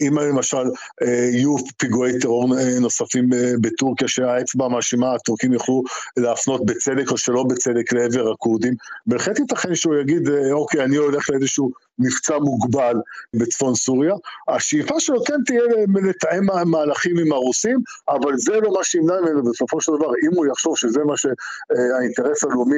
אם 0.00 0.18
למשל 0.18 0.64
אה, 1.02 1.28
יהיו 1.32 1.56
פיגועי 1.76 2.18
טרור 2.18 2.54
נוספים 2.80 3.30
בטורקיה, 3.60 4.08
שהאצבע 4.08 4.64
המאשימה, 4.64 5.14
הטורקים 5.14 5.52
יוכלו 5.52 5.82
להפנות 6.16 6.66
בצדק 6.66 7.10
או 7.10 7.18
שלא 7.18 7.42
בצדק 7.42 7.92
לעבר 7.92 8.32
הכורדים, 8.32 8.74
בהחלט 9.06 9.38
ייתכן 9.38 9.74
שהוא 9.74 9.96
יגיד, 9.96 10.28
אוקיי, 10.52 10.84
אני 10.84 10.96
הולך 10.96 11.30
לאיזשהו 11.30 11.70
מבצע 11.98 12.38
מוגבל 12.38 12.96
בצפון 13.36 13.74
סוריה. 13.74 14.14
השאיפה 14.48 15.00
שלו 15.00 15.24
כן 15.24 15.34
תהיה 15.46 15.62
לתאם 16.02 16.70
מהלכים 16.70 17.18
עם 17.18 17.32
הרוסים, 17.32 17.78
אבל 18.08 18.36
זה 18.36 18.60
לא 18.60 18.72
מה 18.72 18.84
שימנע 18.84 19.20
ממנו 19.20 19.42
בסופו 19.42 19.80
של 19.80 19.92
דבר, 19.92 20.06
אם 20.06 20.36
הוא 20.36 20.46
יחשוב 20.46 20.76
שזה 20.76 21.00
מה 21.04 21.14
שהאינטרס 21.16 22.44
הלאומי 22.44 22.76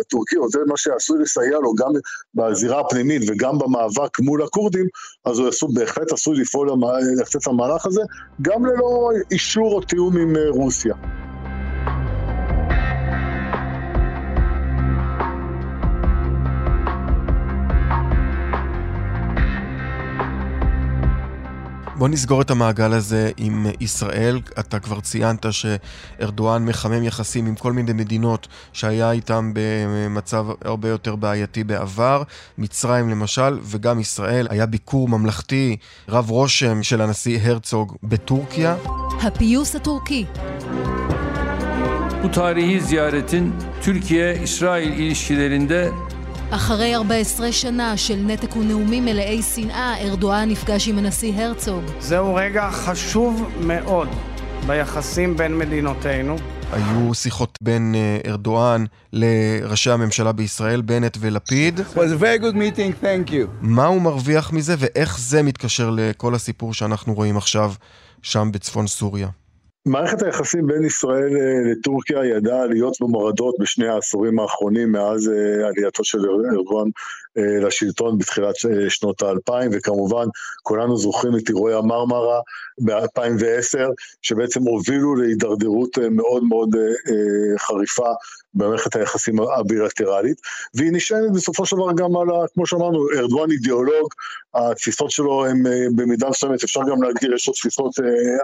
הטורקי, 0.00 0.36
או 0.36 0.48
זה 0.48 0.58
מה 0.66 0.76
שעשוי 0.76 1.18
לסייע 1.22 1.58
לו 1.58 1.74
גם 1.74 1.90
בזירה 2.34 2.80
הפנימית 2.80 3.22
וגם 3.28 3.58
במאבק 3.58 4.20
מול 4.20 4.42
הכורדים, 4.42 4.86
אז 5.24 5.38
הוא 5.38 5.48
עשו, 5.48 5.68
בהחלט 5.68 6.12
עשוי 6.12 6.40
לפעול, 6.40 6.70
לצאת 7.20 7.46
למהלך 7.46 7.86
הזה, 7.86 8.02
גם 8.42 8.66
ללא 8.66 9.10
אישור 9.30 9.74
או 9.74 9.80
תיאום 9.80 10.16
עם 10.16 10.36
רוסיה. 10.48 10.94
בוא 22.00 22.08
נסגור 22.08 22.42
את 22.42 22.50
המעגל 22.50 22.92
הזה 22.92 23.30
עם 23.36 23.66
ישראל. 23.80 24.40
אתה 24.58 24.78
כבר 24.78 25.00
ציינת 25.00 25.46
שארדואן 25.50 26.64
מחמם 26.64 27.02
יחסים 27.04 27.46
עם 27.46 27.54
כל 27.54 27.72
מיני 27.72 27.92
מדינות 27.92 28.48
שהיה 28.72 29.10
איתם 29.10 29.52
במצב 29.54 30.46
הרבה 30.64 30.88
יותר 30.88 31.16
בעייתי 31.16 31.64
בעבר. 31.64 32.22
מצרים 32.58 33.08
למשל, 33.08 33.58
וגם 33.62 34.00
ישראל. 34.00 34.46
היה 34.50 34.66
ביקור 34.66 35.08
ממלכתי 35.08 35.76
רב 36.08 36.30
רושם 36.30 36.82
של 36.82 37.00
הנשיא 37.00 37.38
הרצוג 37.42 37.96
בטורקיה. 38.02 38.76
הפיוס 39.22 39.76
הטורקי 39.76 40.24
Bu 42.24 42.30
tarihi 42.30 42.80
ziyaretin 42.80 43.54
Türkiye-İsrail 43.82 44.92
ilişkilerinde 44.92 45.90
אחרי 46.50 46.94
14 46.94 47.52
שנה 47.52 47.96
של 47.96 48.16
נתק 48.16 48.56
ונאומים 48.56 49.04
מלאי 49.04 49.42
שנאה, 49.42 50.00
ארדואן 50.00 50.48
נפגש 50.50 50.88
עם 50.88 50.98
הנשיא 50.98 51.42
הרצוג. 51.42 51.84
זהו 52.00 52.34
רגע 52.34 52.70
חשוב 52.70 53.48
מאוד 53.60 54.08
ביחסים 54.66 55.36
בין 55.36 55.58
מדינותינו. 55.58 56.36
היו 56.72 57.14
שיחות 57.14 57.58
בין 57.62 57.94
אה, 57.94 58.30
ארדואן 58.30 58.84
לראשי 59.12 59.90
הממשלה 59.90 60.32
בישראל, 60.32 60.80
בנט 60.80 61.16
ולפיד. 61.20 61.80
מה 63.60 63.86
הוא 63.86 64.02
מרוויח 64.02 64.52
מזה 64.52 64.74
ואיך 64.78 65.18
זה 65.18 65.42
מתקשר 65.42 65.90
לכל 65.90 66.34
הסיפור 66.34 66.74
שאנחנו 66.74 67.14
רואים 67.14 67.36
עכשיו 67.36 67.72
שם 68.22 68.48
בצפון 68.52 68.86
סוריה? 68.86 69.28
מערכת 69.86 70.22
היחסים 70.22 70.66
בין 70.66 70.84
ישראל 70.84 71.36
אה, 71.36 71.72
לטורקיה 71.72 72.24
ידעה 72.24 72.62
עליות 72.62 73.02
ומורדות 73.02 73.54
בשני 73.60 73.88
העשורים 73.88 74.38
האחרונים 74.38 74.92
מאז 74.92 75.28
אה, 75.28 75.68
עלייתו 75.68 76.04
של 76.04 76.18
ארדואן 76.18 76.88
לשלטון 77.36 78.18
בתחילת 78.18 78.54
שנות 78.88 79.22
האלפיים, 79.22 79.70
וכמובן 79.74 80.26
כולנו 80.62 80.96
זוכרים 80.96 81.36
את 81.36 81.48
אירועי 81.48 81.74
המרמרה 81.74 82.40
ב-2010, 82.84 83.78
שבעצם 84.22 84.62
הובילו 84.62 85.16
להידרדרות 85.16 85.98
מאוד 86.10 86.44
מאוד 86.44 86.68
חריפה 87.58 88.10
במערכת 88.54 88.96
היחסים 88.96 89.36
הבילטרלית, 89.40 90.40
והיא 90.74 90.90
נשענת 90.92 91.32
בסופו 91.32 91.66
של 91.66 91.76
דבר 91.76 91.92
גם 91.92 92.16
על, 92.16 92.26
כמו 92.54 92.66
שאמרנו, 92.66 93.06
ארדואן 93.18 93.50
אידיאולוג, 93.50 94.08
התפיסות 94.54 95.10
שלו 95.10 95.46
הן 95.46 95.62
במידה 95.96 96.28
מסוימת, 96.30 96.64
אפשר 96.64 96.80
גם 96.90 97.02
להגדיר, 97.02 97.34
יש 97.34 97.48
לו 97.48 97.54
תפיסות 97.54 97.92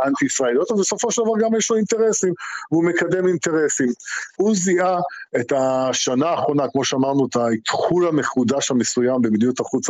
אנטי-ישראליות, 0.05 0.71
אבל 0.71 0.81
בסופו 0.81 1.11
של 1.11 1.23
דבר 1.23 1.33
גם 1.41 1.57
יש 1.59 1.71
לו 1.71 1.77
אינטרסים, 1.77 2.35
והוא 2.73 2.85
מקדם 2.85 3.29
אינטרסים. 3.29 3.89
הוא 4.37 4.55
זיהה 4.55 5.01
את 5.41 5.53
השנה 5.57 6.29
האחרונה, 6.29 6.65
כמו 6.73 6.85
שאמרנו, 6.85 7.27
את 7.27 7.37
האתחול 7.37 8.09
המחודש 8.09 8.71
המסוים 8.77 9.23
במדיניות 9.23 9.61
החוץ 9.61 9.87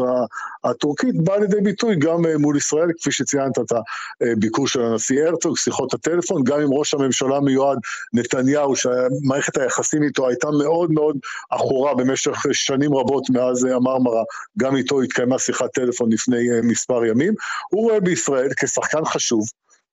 הטורקית, 0.65 1.23
בא 1.25 1.37
לידי 1.37 1.61
ביטוי 1.61 1.97
גם 1.97 2.27
אה, 2.27 2.39
מול 2.39 2.57
ישראל, 2.57 2.89
כפי 2.99 3.13
שציינת 3.13 3.59
את 3.59 3.73
הביקור 4.21 4.69
של 4.69 4.83
הנשיא 4.83 5.25
הרצוג, 5.25 5.57
שיחות 5.57 5.95
הטלפון, 5.95 6.45
גם 6.45 6.61
עם 6.61 6.73
ראש 6.73 6.95
הממשלה 6.95 7.37
המיועד 7.37 7.79
נתניהו, 8.13 8.77
שמערכת 8.77 9.57
היחסים 9.59 10.03
איתו 10.03 10.29
הייתה 10.29 10.49
מאוד 10.51 10.91
מאוד 10.91 11.19
עכורה 11.51 11.95
במשך 11.95 12.45
שנים 12.53 12.95
רבות 12.95 13.31
מאז 13.31 13.67
אה, 13.67 13.75
המרמרה, 13.75 14.23
גם 14.59 14.77
איתו 14.77 15.03
התקיימה 15.03 15.39
שיחת 15.39 15.73
טלפון 15.75 16.13
לפני 16.13 16.51
אה, 16.51 16.61
מספר 16.63 17.05
ימים. 17.05 17.35
הוא 17.71 17.83
רואה 17.83 18.01
בישראל 18.01 18.49
כשחקן 18.57 19.05
חשוב, 19.05 19.45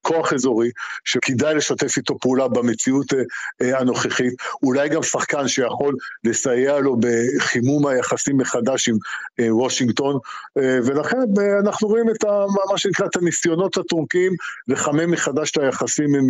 כוח 0.04 0.34
אזורי, 0.34 0.70
שכדאי 1.06 1.56
לשתף 1.56 1.98
איתו 1.98 2.20
פעולה 2.20 2.48
במציאות 2.48 3.14
אה, 3.14 3.20
אה, 3.62 3.80
הנוכחית, 3.80 4.34
אולי 4.64 4.90
גם 4.90 5.04
שחקן 5.04 5.48
שיכול 5.48 5.96
לסייע 6.24 6.80
לו 6.80 6.98
בחימום 7.00 7.88
היחסים 7.88 8.38
מחדש 8.38 8.90
עם 8.90 8.98
אה, 9.40 9.56
וושינגטון, 9.56 10.18
ולכן 10.56 11.18
אנחנו 11.60 11.88
רואים 11.88 12.10
את 12.10 12.24
ה, 12.24 12.46
מה 12.72 12.78
שנקרא 12.78 13.06
את 13.06 13.16
הניסיונות 13.16 13.78
הטורקיים 13.78 14.34
לחמם 14.68 15.12
מחדש 15.12 15.52
את 15.52 15.58
היחסים 15.58 16.16
עם 16.16 16.28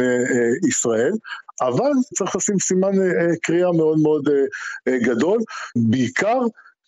ישראל, 0.67 1.11
אבל 1.61 1.91
צריך 2.15 2.35
לשים 2.35 2.59
סימן 2.59 2.91
קריאה 3.41 3.71
מאוד 3.71 3.99
מאוד 3.99 4.29
גדול, 4.89 5.39
בעיקר 5.75 6.39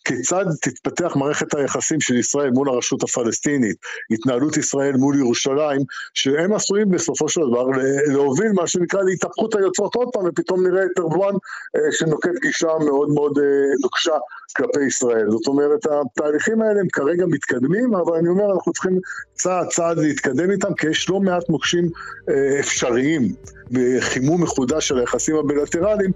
כיצד 0.06 0.46
תתפתח 0.62 1.15
מערכת 1.15 1.56
היחסים 1.56 2.02
של 2.02 2.15
ישראל 2.15 2.50
מול 2.50 2.70
הרשות 2.70 3.04
הפלסטינית, 3.04 3.78
התנהלות 4.12 4.58
ישראל 4.58 4.96
מול 4.96 5.20
ירושלים, 5.20 5.82
שהם 6.13 6.54
עשויים 6.54 6.89
בסופו 6.89 7.30
של 7.30 7.41
דבר 7.41 7.65
להוביל 8.08 8.52
מה 8.52 8.68
שנקרא 8.68 9.04
להתהפכות 9.04 9.56
היוצרות 9.56 9.96
עוד 9.96 10.08
פעם, 10.13 10.24
ופתאום 10.26 10.68
נראה 10.68 10.86
את 10.86 11.00
ארדואן 11.00 11.34
אה, 11.76 11.91
שנוקט 11.91 12.41
גישה 12.41 12.68
מאוד 12.86 13.10
מאוד 13.10 13.38
אה, 13.38 13.44
נוקשה 13.82 14.18
כלפי 14.58 14.84
ישראל. 14.88 15.30
זאת 15.30 15.48
אומרת, 15.48 15.80
התהליכים 15.86 16.62
האלה 16.62 16.80
הם 16.80 16.88
כרגע 16.89 17.26
מתקדמים, 17.26 17.96
אבל 17.96 18.18
אני 18.18 18.30
אומר, 18.30 18.54
אנחנו 18.54 18.72
צריכים 18.74 19.00
צעד 19.34 19.68
צעד 19.68 19.98
להתקדם 19.98 20.52
איתם, 20.52 20.74
כי 20.74 20.88
יש 20.88 21.10
לא 21.10 21.20
מעט 21.20 21.50
מוקשים 21.50 21.89
אה, 22.30 22.60
אפשריים 22.60 23.34
בחימום 23.71 24.43
מחודש 24.43 24.88
של 24.88 24.99
היחסים 24.99 25.36
הבילטרליים 25.36 26.12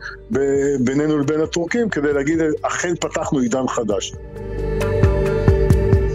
בינינו 0.79 1.17
לבין 1.17 1.41
הטורקים, 1.41 1.89
כדי 1.89 2.13
להגיד, 2.13 2.39
אכן 2.61 2.95
פתחנו 2.95 3.39
עידן 3.39 3.67
חדש. 3.67 4.13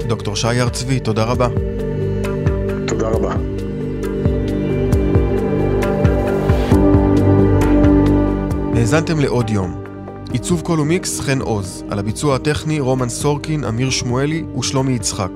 דוקטור 0.07 0.37
שי 0.37 0.47
הר 0.47 0.69
צבי, 0.69 1.01
תודה 1.01 1.25
רבה. 1.25 1.49
תודה 2.87 3.09
רבה. 3.09 3.35
האזנתם 8.77 9.21
לעוד 9.21 9.51
יום. 9.51 9.85
עיצוב 10.33 10.61
קול 10.61 10.81
ומיקס 10.81 11.21
חן 11.21 11.41
עוז, 11.41 11.85
על 11.91 11.99
הביצוע 11.99 12.37
הטכני 12.37 12.81
רומן 12.81 13.09
סורקין, 13.09 13.65
אמיר 13.65 13.91
שמואלי 13.91 14.45
ושלומי 14.59 14.93
יצחק. 14.93 15.31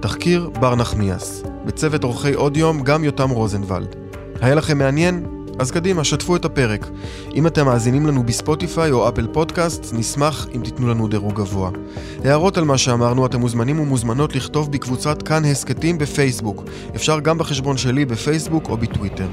תחקיר 0.00 0.50
בר 0.60 0.74
נחמיאס. 0.74 1.42
בצוות 1.64 2.04
עורכי 2.04 2.32
עוד 2.34 2.56
יום 2.56 2.82
גם 2.82 3.04
יותם 3.04 3.30
רוזנבלד. 3.30 4.01
היה 4.42 4.54
לכם 4.54 4.78
מעניין? 4.78 5.26
אז 5.58 5.70
קדימה, 5.70 6.04
שתפו 6.04 6.36
את 6.36 6.44
הפרק. 6.44 6.86
אם 7.34 7.46
אתם 7.46 7.66
מאזינים 7.66 8.06
לנו 8.06 8.22
בספוטיפיי 8.26 8.90
או 8.90 9.08
אפל 9.08 9.26
פודקאסט, 9.32 9.86
נשמח 9.92 10.46
אם 10.54 10.60
תיתנו 10.64 10.88
לנו 10.88 11.08
דירוג 11.08 11.34
גבוה. 11.34 11.70
הערות 12.24 12.58
על 12.58 12.64
מה 12.64 12.78
שאמרנו, 12.78 13.26
אתם 13.26 13.40
מוזמנים 13.40 13.80
ומוזמנות 13.80 14.36
לכתוב 14.36 14.72
בקבוצת 14.72 15.22
כאן 15.22 15.44
הסכתים 15.44 15.98
בפייסבוק. 15.98 16.64
אפשר 16.94 17.20
גם 17.20 17.38
בחשבון 17.38 17.76
שלי 17.76 18.04
בפייסבוק 18.04 18.68
או 18.68 18.76
בטוויטר. 18.76 19.28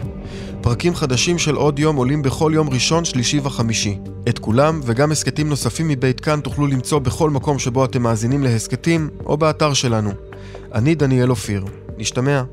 פרקים 0.61 0.95
חדשים 0.95 1.37
של 1.37 1.55
עוד 1.55 1.79
יום 1.79 1.95
עולים 1.95 2.21
בכל 2.21 2.51
יום 2.55 2.69
ראשון, 2.69 3.05
שלישי 3.05 3.39
וחמישי. 3.43 3.97
את 4.29 4.39
כולם, 4.39 4.81
וגם 4.83 5.11
הסכתים 5.11 5.49
נוספים 5.49 5.87
מבית 5.87 6.19
כאן 6.19 6.39
תוכלו 6.39 6.67
למצוא 6.67 6.99
בכל 6.99 7.29
מקום 7.29 7.59
שבו 7.59 7.85
אתם 7.85 8.01
מאזינים 8.01 8.43
להסכתים, 8.43 9.09
או 9.25 9.37
באתר 9.37 9.73
שלנו. 9.73 10.11
אני 10.73 10.95
דניאל 10.95 11.29
אופיר. 11.29 11.65
נשתמע. 11.97 12.43